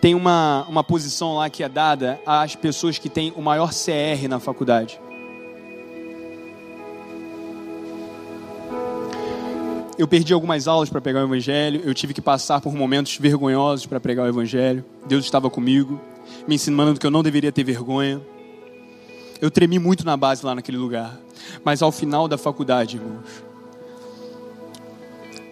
tem 0.01 0.15
uma, 0.15 0.65
uma 0.67 0.83
posição 0.83 1.35
lá 1.35 1.49
que 1.49 1.63
é 1.63 1.69
dada 1.69 2.19
às 2.25 2.55
pessoas 2.55 2.97
que 2.97 3.09
têm 3.09 3.33
o 3.35 3.41
maior 3.41 3.71
CR 3.71 4.27
na 4.27 4.39
faculdade. 4.39 4.99
eu 9.99 10.07
perdi 10.07 10.31
algumas 10.31 10.65
aulas 10.65 10.89
para 10.89 11.01
pregar 11.01 11.21
o 11.21 11.27
Evangelho, 11.27 11.81
eu 11.83 11.93
tive 11.93 12.13
que 12.13 12.21
passar 12.21 12.61
por 12.61 12.73
momentos 12.73 13.17
vergonhosos 13.17 13.85
para 13.85 13.99
pregar 13.99 14.25
o 14.25 14.29
Evangelho. 14.29 14.85
Deus 15.05 15.25
estava 15.25 15.49
comigo, 15.49 15.99
me 16.47 16.55
ensinando 16.55 16.97
que 16.97 17.05
eu 17.05 17.11
não 17.11 17.21
deveria 17.21 17.51
ter 17.51 17.65
vergonha. 17.65 18.21
Eu 19.41 19.51
tremi 19.51 19.77
muito 19.77 20.05
na 20.05 20.15
base 20.15 20.45
lá 20.45 20.55
naquele 20.55 20.77
lugar. 20.77 21.19
Mas 21.65 21.81
ao 21.81 21.91
final 21.91 22.29
da 22.29 22.37
faculdade, 22.37 22.95
irmãos, 22.95 23.25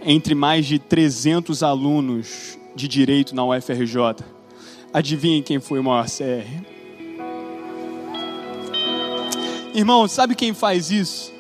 entre 0.10 0.34
mais 0.34 0.66
de 0.66 0.80
300 0.80 1.62
alunos 1.62 2.58
de 2.74 2.88
direito 2.88 3.36
na 3.36 3.44
UFRJ, 3.44 4.24
adivinhem 4.94 5.44
quem 5.44 5.60
foi 5.60 5.82
o 5.82 5.84
maior 5.84 6.06
CR? 6.06 6.48
Irmão, 9.76 10.08
sabe 10.08 10.34
quem 10.34 10.54
faz 10.54 10.92
isso? 10.92 11.34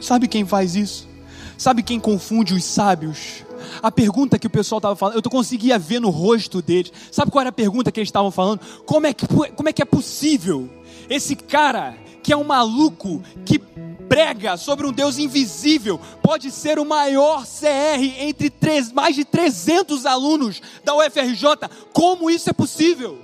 Sabe 0.00 0.26
quem 0.26 0.44
faz 0.44 0.74
isso? 0.74 1.08
Sabe 1.56 1.80
quem 1.80 2.00
confunde 2.00 2.54
os 2.54 2.64
sábios? 2.64 3.44
A 3.80 3.92
pergunta 3.92 4.36
que 4.36 4.48
o 4.48 4.50
pessoal 4.50 4.80
estava 4.80 4.96
falando, 4.96 5.14
eu 5.14 5.30
conseguia 5.30 5.78
ver 5.78 6.00
no 6.00 6.10
rosto 6.10 6.60
deles. 6.60 6.92
Sabe 7.12 7.30
qual 7.30 7.40
era 7.40 7.50
a 7.50 7.52
pergunta 7.52 7.92
que 7.92 8.00
eles 8.00 8.08
estavam 8.08 8.32
falando? 8.32 8.60
Como 8.84 9.06
é 9.06 9.14
que, 9.14 9.28
como 9.28 9.68
é, 9.68 9.72
que 9.72 9.82
é 9.82 9.84
possível 9.84 10.68
esse 11.08 11.36
cara 11.36 11.96
que 12.20 12.32
é 12.32 12.36
um 12.36 12.44
maluco 12.44 13.22
que 13.44 13.60
prega 14.08 14.56
sobre 14.56 14.86
um 14.86 14.92
Deus 14.92 15.18
invisível 15.18 16.00
pode 16.22 16.50
ser 16.50 16.78
o 16.78 16.84
maior 16.84 17.44
CR 17.44 18.02
entre 18.18 18.50
três, 18.50 18.90
mais 18.90 19.14
de 19.14 19.24
300 19.24 20.06
alunos 20.06 20.60
da 20.84 20.94
UFRJ? 20.94 21.68
Como 21.92 22.30
isso 22.30 22.48
é 22.48 22.52
possível? 22.52 23.18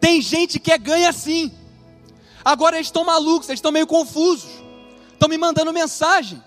Tem 0.00 0.20
gente 0.20 0.58
que 0.58 0.72
é 0.72 0.78
ganha 0.78 1.08
assim. 1.08 1.52
Agora 2.44 2.76
eles 2.76 2.86
estão 2.86 3.04
malucos, 3.04 3.48
eles 3.48 3.58
estão 3.58 3.72
meio 3.72 3.86
confusos 3.86 4.68
estão 5.18 5.28
me 5.28 5.36
mandando 5.36 5.72
mensagem. 5.72 6.40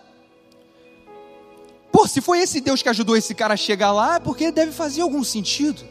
Pô, 1.92 2.08
se 2.08 2.22
foi 2.22 2.40
esse 2.40 2.62
Deus 2.62 2.82
que 2.82 2.88
ajudou 2.88 3.18
esse 3.18 3.36
cara 3.36 3.54
a 3.54 3.58
chegar 3.58 3.92
lá, 3.92 4.16
é 4.16 4.20
porque 4.20 4.50
deve 4.50 4.72
fazer 4.72 5.02
algum 5.02 5.24
sentido. 5.26 5.84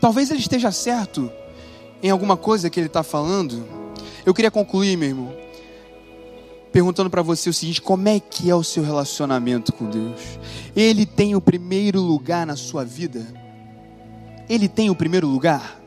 Talvez 0.00 0.30
ele 0.30 0.38
esteja 0.38 0.70
certo 0.70 1.30
em 2.00 2.10
alguma 2.10 2.36
coisa 2.36 2.70
que 2.70 2.78
ele 2.78 2.86
está 2.86 3.02
falando. 3.02 3.66
Eu 4.24 4.32
queria 4.32 4.52
concluir, 4.52 4.96
meu 4.96 5.08
irmão, 5.08 5.36
perguntando 6.72 7.10
para 7.10 7.22
você 7.22 7.48
o 7.50 7.54
seguinte: 7.54 7.82
como 7.82 8.08
é 8.08 8.20
que 8.20 8.50
é 8.50 8.54
o 8.54 8.64
seu 8.64 8.82
relacionamento 8.82 9.72
com 9.72 9.88
Deus? 9.88 10.20
Ele 10.74 11.04
tem 11.04 11.34
o 11.34 11.40
primeiro 11.40 12.00
lugar 12.00 12.46
na 12.46 12.56
sua 12.56 12.84
vida? 12.84 13.26
Ele 14.48 14.68
tem 14.68 14.90
o 14.90 14.94
primeiro 14.94 15.26
lugar? 15.26 15.80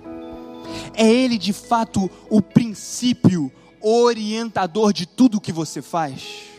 É 0.94 1.10
Ele 1.10 1.38
de 1.38 1.54
fato 1.54 2.10
o 2.30 2.42
princípio, 2.42 3.52
orientador 3.82 4.94
de 4.94 5.06
tudo 5.06 5.42
que 5.42 5.52
você 5.52 5.82
faz. 5.82 6.52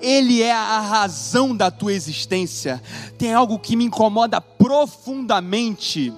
Ele 0.00 0.42
é 0.42 0.52
a 0.52 0.80
razão 0.80 1.56
da 1.56 1.70
tua 1.70 1.92
existência. 1.92 2.82
Tem 3.16 3.32
algo 3.32 3.58
que 3.58 3.76
me 3.76 3.84
incomoda 3.84 4.40
profundamente, 4.40 6.12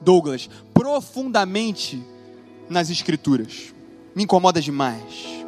Douglas, 0.00 0.48
profundamente 0.72 2.02
nas 2.68 2.90
Escrituras. 2.90 3.74
Me 4.14 4.22
incomoda 4.22 4.60
demais. 4.60 5.43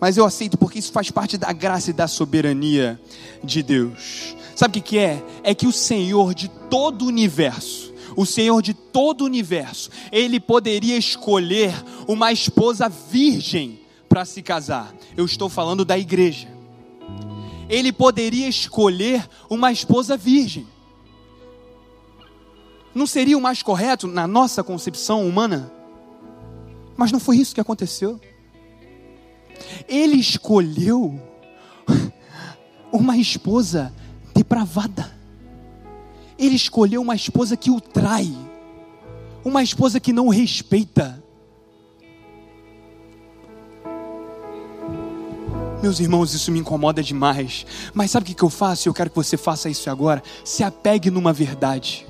Mas 0.00 0.16
eu 0.16 0.24
aceito 0.24 0.56
porque 0.56 0.78
isso 0.78 0.92
faz 0.92 1.10
parte 1.10 1.36
da 1.36 1.52
graça 1.52 1.90
e 1.90 1.92
da 1.92 2.06
soberania 2.06 3.00
de 3.42 3.62
Deus. 3.62 4.36
Sabe 4.54 4.78
o 4.78 4.82
que 4.82 4.98
é? 4.98 5.22
É 5.42 5.54
que 5.54 5.66
o 5.66 5.72
Senhor 5.72 6.34
de 6.34 6.48
todo 6.48 7.02
o 7.02 7.08
universo, 7.08 7.92
o 8.16 8.24
Senhor 8.24 8.60
de 8.62 8.74
todo 8.74 9.22
o 9.22 9.24
universo, 9.24 9.90
ele 10.10 10.40
poderia 10.40 10.96
escolher 10.96 11.72
uma 12.06 12.32
esposa 12.32 12.88
virgem 12.88 13.80
para 14.08 14.24
se 14.24 14.42
casar. 14.42 14.92
Eu 15.16 15.24
estou 15.24 15.48
falando 15.48 15.84
da 15.84 15.98
igreja. 15.98 16.48
Ele 17.68 17.92
poderia 17.92 18.48
escolher 18.48 19.28
uma 19.50 19.70
esposa 19.70 20.16
virgem. 20.16 20.66
Não 22.94 23.06
seria 23.06 23.36
o 23.36 23.40
mais 23.40 23.62
correto 23.62 24.06
na 24.06 24.26
nossa 24.26 24.64
concepção 24.64 25.26
humana? 25.26 25.70
Mas 26.96 27.12
não 27.12 27.20
foi 27.20 27.36
isso 27.36 27.54
que 27.54 27.60
aconteceu. 27.60 28.18
Ele 29.88 30.16
escolheu 30.16 31.20
uma 32.92 33.16
esposa 33.16 33.92
depravada 34.34 35.18
ele 36.38 36.54
escolheu 36.54 37.02
uma 37.02 37.16
esposa 37.16 37.56
que 37.56 37.70
o 37.70 37.80
trai, 37.80 38.32
uma 39.44 39.62
esposa 39.62 39.98
que 39.98 40.12
não 40.12 40.28
respeita. 40.28 41.22
Meus 45.82 46.00
irmãos, 46.00 46.34
isso 46.34 46.50
me 46.52 46.60
incomoda 46.60 47.02
demais. 47.02 47.66
Mas 47.92 48.10
sabe 48.10 48.30
o 48.30 48.34
que 48.34 48.42
eu 48.42 48.50
faço? 48.50 48.88
Eu 48.88 48.94
quero 48.94 49.10
que 49.10 49.16
você 49.16 49.36
faça 49.36 49.68
isso 49.68 49.90
agora. 49.90 50.22
Se 50.44 50.62
apegue 50.62 51.10
numa 51.10 51.32
verdade. 51.32 52.06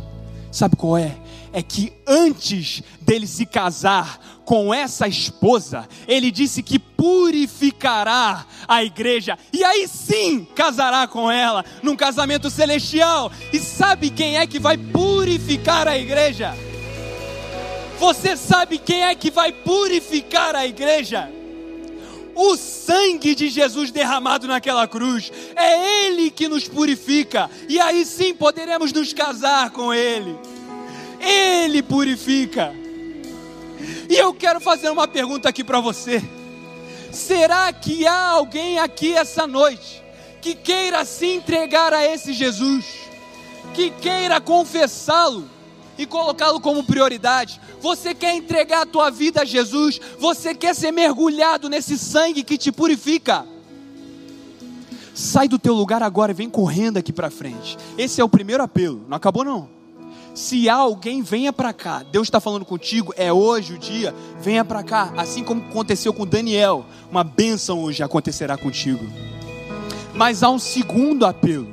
Sabe 0.51 0.77
qual 0.77 0.97
é? 0.97 1.17
É 1.53 1.63
que 1.63 1.93
antes 2.07 2.83
dele 3.01 3.27
se 3.27 3.47
casar 3.47 4.41
com 4.45 4.73
essa 4.73 5.07
esposa, 5.07 5.87
ele 6.07 6.31
disse 6.31 6.63
que 6.63 6.79
purificará 6.79 8.47
a 8.67 8.83
igreja, 8.83 9.39
e 9.53 9.63
aí 9.63 9.87
sim 9.87 10.47
casará 10.55 11.07
com 11.07 11.31
ela, 11.31 11.65
num 11.83 11.95
casamento 11.95 12.49
celestial. 12.49 13.31
E 13.53 13.59
sabe 13.59 14.09
quem 14.09 14.39
é 14.39 14.47
que 14.47 14.59
vai 14.59 14.79
purificar 14.79 15.87
a 15.87 15.99
igreja? 15.99 16.57
Você 17.99 18.37
sabe 18.37 18.79
quem 18.79 19.05
é 19.05 19.15
que 19.15 19.31
vai 19.31 19.53
purificar 19.53 20.55
a 20.57 20.67
igreja? 20.67 21.31
o 22.41 22.57
sangue 22.57 23.35
de 23.35 23.49
Jesus 23.49 23.91
derramado 23.91 24.47
naquela 24.47 24.87
cruz. 24.87 25.33
É 25.57 26.07
Ele 26.07 26.31
que 26.31 26.49
nos 26.49 26.69
purifica, 26.69 27.51
e 27.69 27.81
aí 27.81 28.07
sim 28.07 28.33
poderemos 28.33 28.93
nos 28.93 29.13
casar 29.13 29.71
com 29.71 29.93
Ele. 29.93 30.39
Ele 31.21 31.83
purifica. 31.83 32.75
E 34.09 34.17
eu 34.17 34.33
quero 34.35 34.61
fazer 34.61 34.91
uma 34.91 35.07
pergunta 35.07 35.49
aqui 35.49 35.63
para 35.63 35.81
você: 35.81 36.23
será 37.13 37.73
que 37.73 38.07
há 38.07 38.31
alguém 38.31 38.79
aqui 38.79 39.15
essa 39.15 39.47
noite 39.47 40.03
que 40.41 40.55
queira 40.55 41.05
se 41.05 41.27
entregar 41.27 41.93
a 41.93 42.05
esse 42.05 42.33
Jesus, 42.33 42.85
que 43.75 43.91
queira 43.91 44.41
confessá-lo? 44.41 45.59
e 45.99 46.07
colocá-lo 46.07 46.61
como 46.61 46.85
prioridade. 46.85 47.61
Você 47.81 48.15
quer 48.15 48.37
entregar 48.37 48.83
a 48.83 48.87
tua 48.87 49.11
vida 49.11 49.43
a 49.43 49.45
Jesus? 49.45 50.01
Você 50.19 50.55
quer 50.55 50.75
ser 50.75 50.93
mergulhado 50.93 51.69
nesse 51.69 51.99
sangue 51.99 52.45
que 52.45 52.57
te 52.57 52.71
purifica? 52.71 53.45
Sai 55.13 55.49
do 55.49 55.59
teu 55.59 55.75
lugar 55.75 56.01
agora 56.01 56.31
e 56.31 56.35
vem 56.35 56.49
correndo 56.49 56.99
aqui 56.99 57.13
para 57.13 57.29
frente. 57.29 57.77
Esse 57.99 58.21
é 58.21 58.25
o 58.25 58.29
primeiro 58.29 58.63
apelo. 58.63 59.05
Não 59.09 59.17
acabou 59.17 59.45
não. 59.45 59.78
Se 60.39 60.69
alguém, 60.69 61.21
venha 61.21 61.53
para 61.53 61.73
cá. 61.73 62.05
Deus 62.13 62.29
está 62.29 62.39
falando 62.39 62.65
contigo, 62.65 63.13
é 63.17 63.33
hoje 63.33 63.75
o 63.75 63.79
dia, 63.79 64.15
venha 64.41 64.65
para 64.65 64.85
cá. 64.85 65.13
Assim 65.17 65.43
como 65.43 65.61
aconteceu 65.69 66.13
com 66.15 66.25
Daniel, 66.25 66.87
uma 67.11 67.25
bênção 67.25 67.83
hoje 67.83 68.05
acontecerá 68.05 68.57
contigo. 68.57 69.05
Mas 70.15 70.45
há 70.45 70.49
um 70.49 70.59
segundo 70.61 71.27
apelo. 71.27 71.67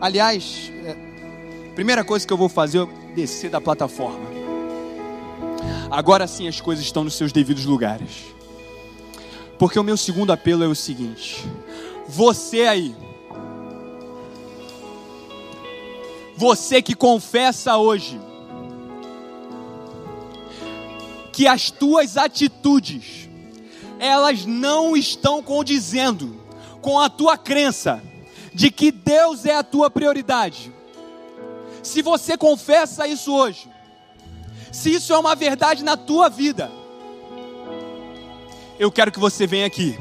Aliás, 0.00 0.72
é, 0.84 0.96
primeira 1.76 2.02
coisa 2.02 2.26
que 2.26 2.32
eu 2.32 2.36
vou 2.36 2.48
fazer, 2.48 2.84
descer 3.14 3.50
da 3.50 3.60
plataforma. 3.60 4.26
Agora 5.88 6.26
sim 6.26 6.48
as 6.48 6.60
coisas 6.60 6.84
estão 6.84 7.04
nos 7.04 7.14
seus 7.14 7.30
devidos 7.30 7.64
lugares. 7.64 8.24
Porque 9.60 9.78
o 9.78 9.84
meu 9.84 9.96
segundo 9.96 10.32
apelo 10.32 10.64
é 10.64 10.66
o 10.66 10.74
seguinte: 10.74 11.48
você 12.08 12.62
aí, 12.62 12.96
você 16.42 16.82
que 16.82 16.96
confessa 16.96 17.76
hoje, 17.76 18.20
que 21.32 21.46
as 21.46 21.70
tuas 21.70 22.16
atitudes, 22.16 23.28
elas 24.00 24.44
não 24.44 24.96
estão 24.96 25.40
condizendo 25.40 26.40
com 26.80 26.98
a 26.98 27.08
tua 27.08 27.38
crença 27.38 28.02
de 28.52 28.72
que 28.72 28.90
Deus 28.90 29.46
é 29.46 29.54
a 29.54 29.62
tua 29.62 29.88
prioridade 29.88 30.72
se 31.80 32.00
você 32.00 32.36
confessa 32.36 33.06
isso 33.06 33.32
hoje, 33.32 33.68
se 34.72 34.92
isso 34.94 35.12
é 35.12 35.18
uma 35.18 35.36
verdade 35.36 35.84
na 35.84 35.96
tua 35.96 36.28
vida, 36.28 36.70
eu 38.80 38.90
quero 38.90 39.12
que 39.12 39.20
você 39.20 39.46
venha 39.46 39.66
aqui. 39.66 39.96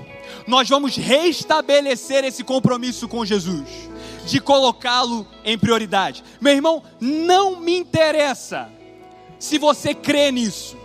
Nós 0.47 0.67
vamos 0.67 0.95
restabelecer 0.95 2.23
esse 2.23 2.43
compromisso 2.43 3.07
com 3.07 3.23
Jesus, 3.23 3.67
de 4.25 4.39
colocá-lo 4.39 5.27
em 5.43 5.57
prioridade. 5.57 6.23
Meu 6.39 6.53
irmão, 6.53 6.83
não 6.99 7.59
me 7.59 7.75
interessa 7.75 8.69
se 9.39 9.57
você 9.57 9.93
crê 9.93 10.31
nisso. 10.31 10.77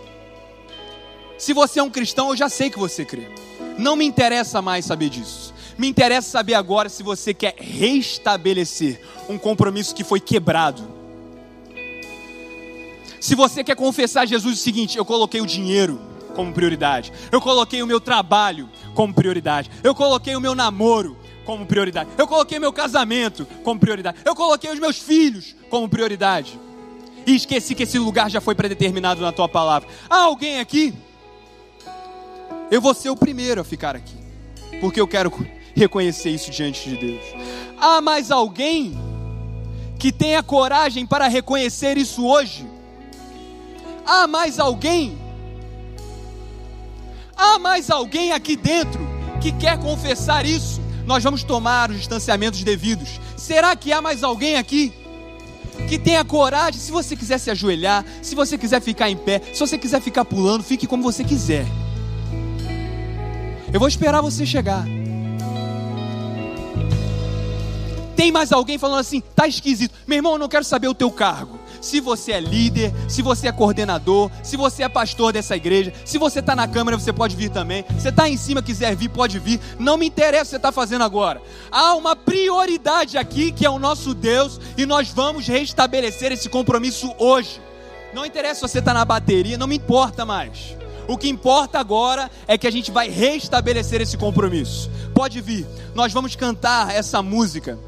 Se 1.37 1.53
você 1.53 1.79
é 1.79 1.83
um 1.83 1.89
cristão, 1.89 2.29
eu 2.29 2.35
já 2.35 2.49
sei 2.49 2.69
que 2.69 2.79
você 2.79 3.05
crê. 3.05 3.29
Não 3.77 3.95
me 3.95 4.05
interessa 4.05 4.61
mais 4.61 4.85
saber 4.85 5.09
disso. 5.09 5.53
Me 5.77 5.87
interessa 5.87 6.29
saber 6.29 6.55
agora 6.55 6.89
se 6.89 7.03
você 7.03 7.33
quer 7.33 7.53
restabelecer 7.55 8.99
um 9.29 9.37
compromisso 9.37 9.93
que 9.93 10.03
foi 10.03 10.19
quebrado. 10.19 10.97
Se 13.19 13.35
você 13.35 13.63
quer 13.63 13.75
confessar 13.75 14.21
a 14.21 14.25
Jesus 14.25 14.59
o 14.59 14.61
seguinte: 14.61 14.97
eu 14.97 15.05
coloquei 15.05 15.39
o 15.39 15.45
dinheiro 15.45 16.01
como 16.35 16.51
prioridade, 16.53 17.11
eu 17.31 17.39
coloquei 17.39 17.83
o 17.83 17.87
meu 17.87 17.99
trabalho 17.99 18.69
como 18.95 19.13
prioridade, 19.13 19.69
eu 19.83 19.93
coloquei 19.93 20.35
o 20.35 20.41
meu 20.41 20.55
namoro 20.55 21.17
como 21.47 21.65
prioridade, 21.65 22.09
eu 22.17 22.27
coloquei 22.27 22.59
meu 22.59 22.73
casamento 22.73 23.47
como 23.63 23.79
prioridade, 23.79 24.17
eu 24.25 24.35
coloquei 24.35 24.69
os 24.69 24.77
meus 24.77 24.99
filhos 24.99 25.55
como 25.69 25.87
prioridade, 25.87 26.59
e 27.25 27.33
esqueci 27.35 27.73
que 27.73 27.83
esse 27.83 27.97
lugar 27.97 28.29
já 28.29 28.41
foi 28.41 28.53
predeterminado 28.53 29.21
na 29.21 29.31
tua 29.31 29.47
palavra. 29.47 29.87
Há 30.09 30.23
alguém 30.23 30.59
aqui? 30.59 30.93
Eu 32.69 32.81
vou 32.81 32.93
ser 32.93 33.09
o 33.09 33.15
primeiro 33.15 33.61
a 33.61 33.63
ficar 33.63 33.95
aqui, 33.95 34.17
porque 34.81 34.99
eu 34.99 35.07
quero 35.07 35.31
reconhecer 35.73 36.31
isso 36.31 36.51
diante 36.51 36.89
de 36.89 36.97
Deus. 36.97 37.23
Há 37.79 38.01
mais 38.01 38.29
alguém 38.29 38.97
que 39.97 40.11
tenha 40.11 40.43
coragem 40.43 41.05
para 41.05 41.29
reconhecer 41.29 41.97
isso 41.97 42.27
hoje? 42.27 42.67
Há 44.05 44.27
mais 44.27 44.59
alguém? 44.59 45.17
Há 47.37 47.57
mais 47.57 47.89
alguém 47.89 48.33
aqui 48.33 48.57
dentro 48.57 48.99
que 49.39 49.53
quer 49.53 49.79
confessar 49.79 50.45
isso? 50.45 50.86
Nós 51.07 51.23
vamos 51.23 51.41
tomar 51.41 51.89
os 51.89 51.97
distanciamentos 51.97 52.63
devidos. 52.63 53.19
Será 53.35 53.75
que 53.75 53.91
há 53.91 54.01
mais 54.01 54.23
alguém 54.23 54.57
aqui? 54.57 54.93
que 55.87 55.97
tenha 55.97 56.25
coragem, 56.25 56.81
se 56.81 56.91
você 56.91 57.15
quiser 57.15 57.37
se 57.37 57.51
ajoelhar, 57.51 58.03
se 58.21 58.35
você 58.35 58.57
quiser 58.57 58.81
ficar 58.81 59.09
em 59.09 59.15
pé, 59.15 59.41
se 59.53 59.59
você 59.59 59.77
quiser 59.77 60.01
ficar 60.01 60.25
pulando, 60.25 60.63
fique 60.63 60.87
como 60.87 61.03
você 61.03 61.23
quiser. 61.23 61.65
Eu 63.71 63.79
vou 63.79 63.87
esperar 63.87 64.19
você 64.21 64.45
chegar. 64.45 64.83
Tem 68.15 68.31
mais 68.31 68.51
alguém 68.51 68.77
falando 68.77 68.99
assim, 68.99 69.21
tá 69.35 69.47
esquisito. 69.47 69.93
Meu 70.07 70.17
irmão, 70.17 70.33
eu 70.33 70.39
não 70.39 70.49
quero 70.49 70.65
saber 70.65 70.87
o 70.87 70.95
teu 70.95 71.11
cargo. 71.11 71.56
Se 71.81 71.99
você 71.99 72.33
é 72.33 72.39
líder, 72.39 72.93
se 73.07 73.21
você 73.21 73.47
é 73.47 73.51
coordenador, 73.51 74.29
se 74.43 74.57
você 74.57 74.83
é 74.83 74.89
pastor 74.89 75.33
dessa 75.33 75.55
igreja, 75.55 75.93
se 76.05 76.17
você 76.17 76.39
está 76.39 76.55
na 76.55 76.67
câmara, 76.67 76.97
você 76.97 77.13
pode 77.13 77.35
vir 77.35 77.49
também. 77.49 77.85
Você 77.97 78.09
está 78.09 78.27
em 78.29 78.37
cima, 78.37 78.61
quiser 78.61 78.95
vir, 78.95 79.09
pode 79.09 79.39
vir. 79.39 79.59
Não 79.79 79.97
me 79.97 80.07
interessa 80.07 80.41
o 80.41 80.45
que 80.45 80.49
você 80.51 80.55
está 80.57 80.71
fazendo 80.71 81.03
agora. 81.03 81.41
Há 81.71 81.95
uma 81.95 82.15
prioridade 82.15 83.17
aqui 83.17 83.51
que 83.51 83.65
é 83.65 83.69
o 83.69 83.79
nosso 83.79 84.13
Deus 84.13 84.59
e 84.77 84.85
nós 84.85 85.09
vamos 85.09 85.47
restabelecer 85.47 86.31
esse 86.31 86.49
compromisso 86.49 87.13
hoje. 87.17 87.61
Não 88.13 88.25
interessa 88.25 88.55
se 88.55 88.61
você 88.61 88.79
está 88.79 88.93
na 88.93 89.05
bateria, 89.05 89.57
não 89.57 89.67
me 89.67 89.75
importa 89.75 90.25
mais. 90.25 90.75
O 91.07 91.17
que 91.17 91.29
importa 91.29 91.79
agora 91.79 92.29
é 92.47 92.57
que 92.57 92.67
a 92.67 92.71
gente 92.71 92.91
vai 92.91 93.09
restabelecer 93.09 94.01
esse 94.01 94.17
compromisso. 94.17 94.89
Pode 95.13 95.39
vir, 95.39 95.65
nós 95.95 96.11
vamos 96.11 96.35
cantar 96.35 96.93
essa 96.93 97.21
música 97.21 97.79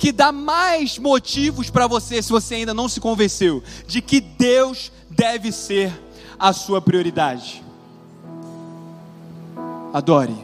que 0.00 0.12
dá 0.12 0.32
mais 0.32 0.98
motivos 0.98 1.68
para 1.68 1.86
você, 1.86 2.22
se 2.22 2.30
você 2.30 2.54
ainda 2.54 2.72
não 2.72 2.88
se 2.88 2.98
convenceu, 2.98 3.62
de 3.86 4.00
que 4.00 4.18
Deus 4.18 4.90
deve 5.10 5.52
ser 5.52 5.92
a 6.38 6.54
sua 6.54 6.80
prioridade. 6.80 7.62
Adore, 9.92 10.34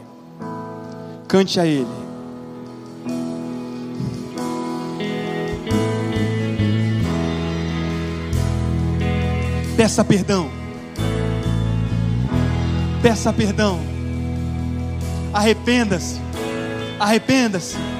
cante 1.27 1.59
a 1.59 1.65
Ele. 1.65 1.87
Peça 9.75 10.05
perdão. 10.05 10.51
Peça 13.01 13.33
perdão. 13.33 13.79
Arrependa-se. 15.33 16.21
Arrependa-se. 16.99 17.96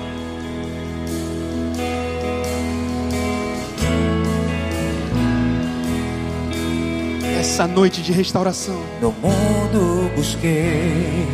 Essa 7.38 7.68
noite 7.68 8.02
de 8.02 8.12
restauração. 8.12 8.82
No 9.00 9.12
mundo 9.12 10.12
busquei. 10.16 11.28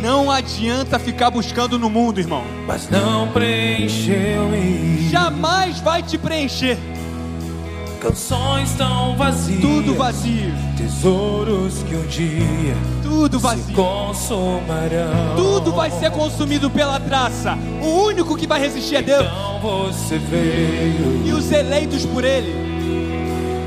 Não 0.00 0.30
adianta 0.30 0.98
ficar 0.98 1.30
buscando 1.30 1.78
no 1.78 1.90
mundo, 1.90 2.18
irmão. 2.18 2.42
Mas 2.66 2.88
não 2.88 3.28
preencheu-me. 3.28 5.08
Jamais 5.10 5.78
vai 5.80 6.02
te 6.02 6.16
preencher. 6.16 6.78
Canções 8.00 8.72
tão 8.72 9.14
vazias. 9.16 9.60
Tudo 9.60 9.94
vazio. 9.94 10.52
Tesouros 10.76 11.82
que 11.84 11.94
um 11.94 12.06
dia. 12.06 12.74
Tudo 13.02 13.38
vazio. 13.38 13.64
Se 13.66 13.72
consumarão. 13.72 15.36
Tudo 15.36 15.70
vai 15.70 15.90
ser 15.90 16.10
consumido 16.10 16.70
pela 16.70 16.98
traça. 16.98 17.56
O 17.80 18.04
único 18.06 18.36
que 18.36 18.46
vai 18.46 18.58
resistir 18.58 18.96
é 18.96 19.02
Deus. 19.02 19.26
Então 19.26 19.60
você 19.60 20.18
veio. 20.18 21.26
E 21.26 21.32
os 21.32 21.52
eleitos 21.52 22.06
por 22.06 22.24
Ele 22.24 22.71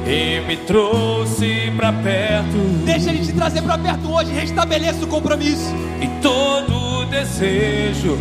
e 0.05 0.41
me 0.47 0.57
trouxe 0.57 1.71
pra 1.75 1.91
perto. 1.91 2.57
Deixa 2.85 3.09
Ele 3.09 3.25
te 3.25 3.33
trazer 3.33 3.61
para 3.61 3.77
perto 3.77 4.11
hoje. 4.11 4.31
Restabeleça 4.31 5.03
o 5.03 5.07
compromisso. 5.07 5.73
E 6.01 6.07
todo 6.21 7.05
desejo 7.07 8.17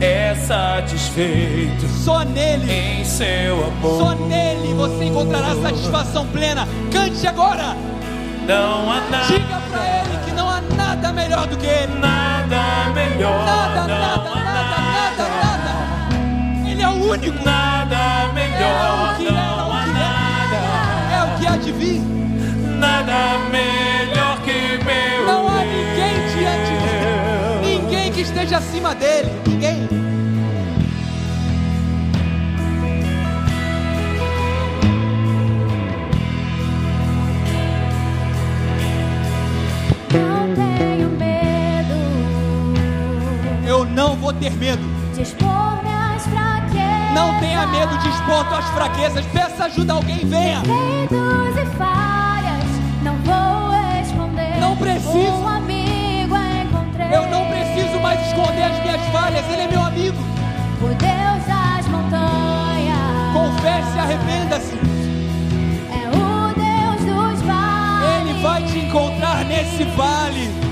é 0.00 0.34
satisfeito 0.34 1.86
Só 1.88 2.24
nele. 2.24 2.70
em 2.70 3.04
seu 3.04 3.64
amor. 3.66 3.98
Só 3.98 4.14
nele 4.26 4.74
você 4.74 5.04
encontrará 5.04 5.54
satisfação 5.56 6.26
plena. 6.26 6.66
Cante 6.92 7.26
agora. 7.26 7.76
Não 8.46 8.90
há 8.90 9.00
nada, 9.10 9.26
Diga 9.26 9.60
para 9.70 10.00
ele 10.00 10.18
que 10.26 10.32
não 10.32 10.48
há 10.50 10.60
nada 10.76 11.12
melhor 11.12 11.46
do 11.46 11.56
que 11.56 11.66
ele. 11.66 11.94
nada 11.98 12.90
melhor. 12.94 13.44
Nada, 13.46 13.80
não 13.80 13.88
nada, 13.88 14.30
há 14.30 14.44
nada, 14.44 15.24
nada, 15.24 15.28
nada. 15.42 16.70
Ele 16.70 16.82
é 16.82 16.88
o 16.88 17.10
único. 17.10 17.44
Nada 17.44 17.96
É 17.96 18.32
melhor, 18.34 18.58
que 18.58 18.62
é, 18.64 18.66
não 18.66 19.12
o 19.12 19.16
que 19.16 19.32
nada. 19.32 19.63
Há 21.54 21.56
de 21.56 21.72
vir. 21.72 22.00
Nada 22.78 23.38
melhor 23.50 24.40
que 24.42 24.84
meu 24.84 25.26
Não 25.26 25.48
há 25.48 25.64
ninguém 25.64 26.14
diante 26.34 26.72
dele. 26.84 27.80
Ninguém 27.80 28.12
que 28.12 28.20
esteja 28.22 28.58
acima 28.58 28.94
dele. 28.94 29.30
Ninguém. 29.46 29.88
Não 40.12 40.54
tenho 40.54 41.08
medo 41.10 41.94
Eu 43.66 43.84
não 43.84 44.16
vou 44.16 44.32
ter 44.32 44.52
medo. 44.52 44.82
Tenha 47.64 47.66
medo 47.66 47.96
de 47.98 48.08
expor 48.08 48.44
tuas 48.46 48.64
fraquezas. 48.66 49.24
Peça 49.26 49.64
ajuda 49.64 49.92
a 49.92 49.96
alguém, 49.96 50.18
venha. 50.26 50.60
Defeitos 50.60 51.56
e 51.56 51.66
falhas, 51.76 52.64
não 53.02 53.16
vou 53.18 54.02
esconder. 54.02 54.60
Não 54.60 54.76
preciso. 54.76 55.32
Um 55.32 55.48
amigo 55.48 56.36
encontrei. 56.36 57.14
Eu 57.14 57.26
não 57.28 57.46
preciso 57.46 58.00
mais 58.00 58.20
esconder 58.26 58.64
as 58.64 58.82
minhas 58.82 59.00
falhas. 59.08 59.44
Ele 59.50 59.62
é 59.62 59.68
meu 59.68 59.82
amigo. 59.82 60.18
O 60.80 60.88
Deus 60.88 61.46
das 61.46 61.86
montanhas. 61.88 63.32
Confesse 63.32 63.96
e 63.96 63.98
arrependa-se. 63.98 64.74
É 65.90 66.08
o 66.10 66.54
Deus 66.54 67.00
dos 67.14 67.42
vales. 67.42 68.20
Ele 68.20 68.42
vai 68.42 68.62
te 68.62 68.78
encontrar 68.78 69.44
nesse 69.44 69.84
vale. 69.84 70.63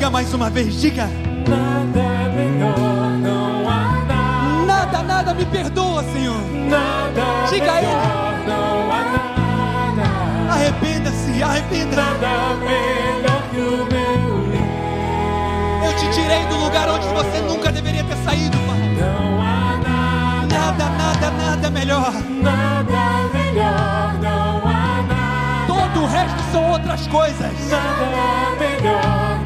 Diga 0.00 0.08
mais 0.10 0.32
uma 0.32 0.48
vez, 0.48 0.80
diga. 0.80 1.06
nada 1.46 2.30
melhor. 2.34 2.74
Não 3.18 3.68
há 3.68 4.02
nada, 4.08 4.64
Nada, 4.66 5.02
nada 5.02 5.34
me 5.34 5.44
perdoa, 5.44 6.02
Senhor. 6.04 6.40
nada 6.70 7.46
Diga 7.50 7.70
a 7.70 7.74
melhor. 7.74 8.34
Não 8.48 8.90
há 8.90 9.02
nada. 9.92 10.52
Arrependa-se, 10.54 11.42
arrependa. 11.42 11.96
Nada 11.96 12.56
melhor 12.64 13.42
que 13.50 13.58
o 13.58 13.76
meu 13.76 14.48
Deus. 14.48 15.84
Eu 15.84 15.96
te 15.98 16.14
tirei 16.18 16.46
do 16.46 16.56
lugar 16.64 16.88
onde 16.88 17.06
você 17.08 17.40
nunca 17.42 17.70
deveria 17.70 18.02
ter 18.04 18.16
saído, 18.24 18.56
Pai. 18.56 18.78
Não 18.98 19.42
há 19.42 19.76
nada, 19.86 20.56
Nada, 20.56 20.84
nada, 20.96 21.30
nada 21.30 21.70
melhor. 21.70 22.10
nada 22.40 23.28
melhor. 23.34 24.14
Não 24.22 24.62
há 24.66 25.02
nada, 25.02 25.66
Todo 25.66 26.04
o 26.04 26.06
resto 26.06 26.40
são 26.52 26.70
outras 26.70 27.06
coisas. 27.06 27.68
nada 27.68 28.56
melhor. 28.58 29.39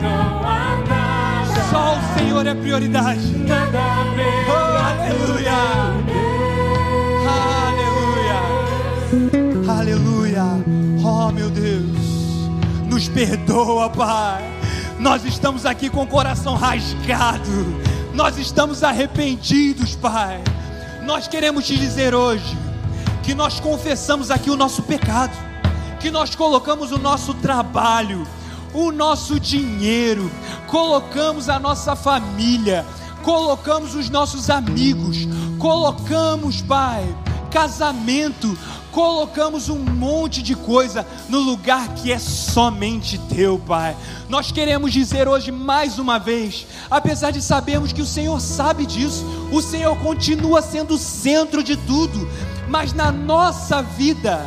Só 1.74 1.98
o 1.98 2.16
Senhor 2.16 2.46
é 2.46 2.54
prioridade. 2.54 3.36
nada 3.48 3.80
Oh, 4.46 4.52
aleluia. 4.86 5.52
Aleluia. 9.66 9.72
Aleluia. 9.72 10.44
Oh, 11.04 11.32
meu 11.32 11.50
Deus. 11.50 11.98
Nos 12.88 13.08
perdoa, 13.08 13.90
Pai. 13.90 14.44
Nós 15.00 15.24
estamos 15.24 15.66
aqui 15.66 15.90
com 15.90 16.04
o 16.04 16.06
coração 16.06 16.54
rasgado. 16.54 17.50
Nós 18.14 18.38
estamos 18.38 18.84
arrependidos, 18.84 19.96
Pai. 19.96 20.40
Nós 21.04 21.26
queremos 21.26 21.66
te 21.66 21.76
dizer 21.76 22.14
hoje 22.14 22.56
que 23.24 23.34
nós 23.34 23.58
confessamos 23.58 24.30
aqui 24.30 24.48
o 24.48 24.56
nosso 24.56 24.80
pecado, 24.84 25.36
que 25.98 26.08
nós 26.08 26.36
colocamos 26.36 26.92
o 26.92 26.98
nosso 26.98 27.34
trabalho, 27.34 28.24
o 28.74 28.90
nosso 28.90 29.38
dinheiro, 29.38 30.30
colocamos 30.66 31.48
a 31.48 31.58
nossa 31.60 31.94
família, 31.94 32.84
colocamos 33.22 33.94
os 33.94 34.10
nossos 34.10 34.50
amigos, 34.50 35.28
colocamos, 35.58 36.60
Pai, 36.60 37.06
casamento, 37.50 38.58
colocamos 38.90 39.68
um 39.68 39.78
monte 39.78 40.42
de 40.42 40.56
coisa 40.56 41.06
no 41.28 41.38
lugar 41.38 41.94
que 41.94 42.10
é 42.10 42.18
somente 42.18 43.16
teu, 43.16 43.60
Pai. 43.60 43.96
Nós 44.28 44.50
queremos 44.50 44.92
dizer 44.92 45.28
hoje 45.28 45.52
mais 45.52 45.98
uma 45.98 46.18
vez, 46.18 46.66
apesar 46.90 47.30
de 47.30 47.40
sabermos 47.40 47.92
que 47.92 48.02
o 48.02 48.06
Senhor 48.06 48.40
sabe 48.40 48.84
disso, 48.84 49.24
o 49.52 49.62
Senhor 49.62 49.96
continua 49.98 50.60
sendo 50.60 50.94
o 50.94 50.98
centro 50.98 51.62
de 51.62 51.76
tudo, 51.76 52.28
mas 52.68 52.92
na 52.92 53.12
nossa 53.12 53.80
vida, 53.82 54.44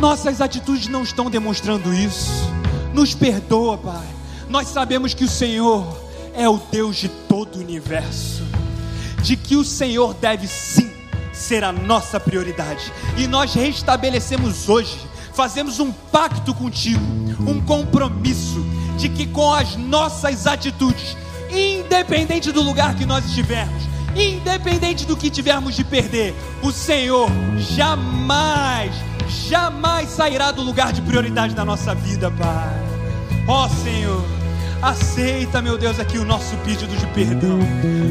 nossas 0.00 0.40
atitudes 0.40 0.88
não 0.88 1.02
estão 1.02 1.30
demonstrando 1.30 1.92
isso. 1.92 2.63
Nos 2.94 3.12
perdoa, 3.12 3.76
Pai. 3.76 4.06
Nós 4.48 4.68
sabemos 4.68 5.12
que 5.12 5.24
o 5.24 5.28
Senhor 5.28 5.84
é 6.32 6.48
o 6.48 6.60
Deus 6.70 6.96
de 6.96 7.08
todo 7.08 7.56
o 7.56 7.60
universo, 7.60 8.44
de 9.20 9.36
que 9.36 9.56
o 9.56 9.64
Senhor 9.64 10.14
deve 10.14 10.46
sim 10.46 10.92
ser 11.32 11.64
a 11.64 11.72
nossa 11.72 12.20
prioridade. 12.20 12.92
E 13.16 13.26
nós 13.26 13.52
restabelecemos 13.52 14.68
hoje, 14.68 14.96
fazemos 15.32 15.80
um 15.80 15.90
pacto 15.90 16.54
contigo, 16.54 17.04
um 17.40 17.60
compromisso 17.60 18.64
de 18.96 19.08
que 19.08 19.26
com 19.26 19.52
as 19.52 19.74
nossas 19.74 20.46
atitudes, 20.46 21.16
independente 21.50 22.52
do 22.52 22.62
lugar 22.62 22.94
que 22.94 23.04
nós 23.04 23.24
estivermos, 23.24 23.82
independente 24.14 25.04
do 25.04 25.16
que 25.16 25.30
tivermos 25.30 25.74
de 25.74 25.82
perder, 25.82 26.32
o 26.62 26.70
Senhor 26.70 27.28
jamais 27.58 28.94
jamais 29.48 30.08
sairá 30.10 30.52
do 30.52 30.62
lugar 30.62 30.92
de 30.92 31.02
prioridade 31.02 31.54
da 31.54 31.64
nossa 31.64 31.94
vida, 31.94 32.30
Pai. 32.30 32.83
Ó 33.46 33.68
Senhor, 33.68 34.24
aceita, 34.80 35.60
meu 35.60 35.76
Deus, 35.76 35.98
aqui 36.00 36.18
o 36.18 36.24
nosso 36.24 36.56
pedido 36.58 36.96
de 36.96 37.06
perdão. 37.08 37.58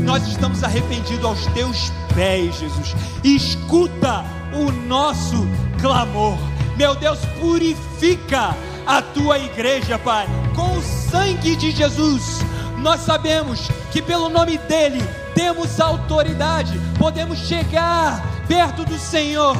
Nós 0.04 0.28
estamos 0.28 0.64
arrependidos 0.64 1.26
aos 1.26 1.46
teus 1.48 1.92
pés, 2.14 2.56
Jesus. 2.60 2.96
Escuta 3.24 4.24
o 4.54 4.72
nosso 4.72 5.48
clamor. 5.82 6.38
Meu 6.78 6.96
Deus, 6.96 7.20
purifica 7.40 8.56
a 8.86 9.02
tua 9.02 9.40
igreja, 9.40 9.98
Pai, 9.98 10.28
com 10.56 10.78
o 10.78 10.82
sangue 10.82 11.56
de 11.56 11.72
Jesus. 11.72 12.40
Nós 12.80 13.02
sabemos 13.02 13.70
que 13.92 14.02
pelo 14.02 14.30
nome 14.30 14.58
dele 14.58 15.02
temos 15.34 15.80
autoridade, 15.80 16.80
podemos 17.00 17.40
chegar 17.40 18.22
perto 18.48 18.84
do 18.84 18.98
Senhor 18.98 19.58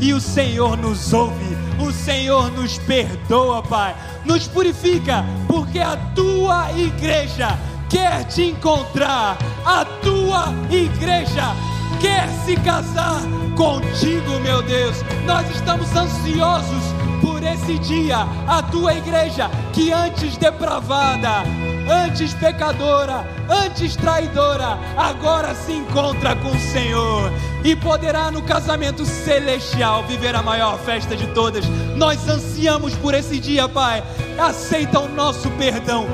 e 0.00 0.12
o 0.12 0.20
Senhor 0.20 0.76
nos 0.76 1.12
ouve, 1.12 1.56
o 1.78 1.92
Senhor 1.92 2.50
nos 2.52 2.78
perdoa, 2.78 3.62
Pai, 3.62 3.94
nos 4.24 4.46
purifica, 4.48 5.24
porque 5.46 5.78
a 5.78 5.96
tua 6.14 6.70
igreja 6.72 7.58
quer 7.88 8.24
te 8.24 8.42
encontrar, 8.42 9.38
a 9.64 9.84
tua 9.84 10.52
igreja 10.70 11.54
quer 12.00 12.28
se 12.44 12.56
casar 12.56 13.20
contigo, 13.56 14.38
meu 14.40 14.62
Deus. 14.62 14.96
Nós 15.24 15.48
estamos 15.50 15.94
ansiosos 15.96 16.84
por 17.20 17.42
esse 17.42 17.78
dia, 17.78 18.26
a 18.46 18.62
tua 18.62 18.94
igreja 18.94 19.50
que 19.72 19.92
antes 19.92 20.36
depravada, 20.36 21.44
antes 21.88 22.34
pecadora, 22.34 23.26
antes 23.48 23.96
traidora, 23.96 24.78
agora 24.96 25.54
se 25.54 25.72
encontra 25.72 26.36
com 26.36 26.50
o 26.50 26.60
Senhor 26.60 27.32
e 27.64 27.74
poderá 27.74 28.30
no 28.30 28.42
casamento 28.42 29.04
celestial 29.04 30.04
viver 30.04 30.34
a 30.34 30.42
maior 30.42 30.78
festa 30.78 31.16
de 31.16 31.26
todas. 31.28 31.64
Nós 31.96 32.28
ansiamos 32.28 32.94
por 32.94 33.14
esse 33.14 33.38
dia, 33.38 33.68
Pai. 33.68 34.02
Aceita 34.38 35.00
o 35.00 35.08
nosso 35.08 35.50
perdão. 35.52 36.06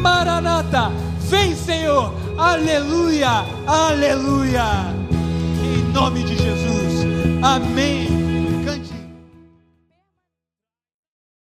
Maranata, 0.00 0.90
vem, 1.20 1.54
Senhor. 1.56 2.14
Aleluia, 2.36 3.44
aleluia. 3.66 4.64
Em 5.62 5.92
nome 5.92 6.22
de 6.22 6.36
Jesus. 6.36 7.06
Amém. 7.42 8.21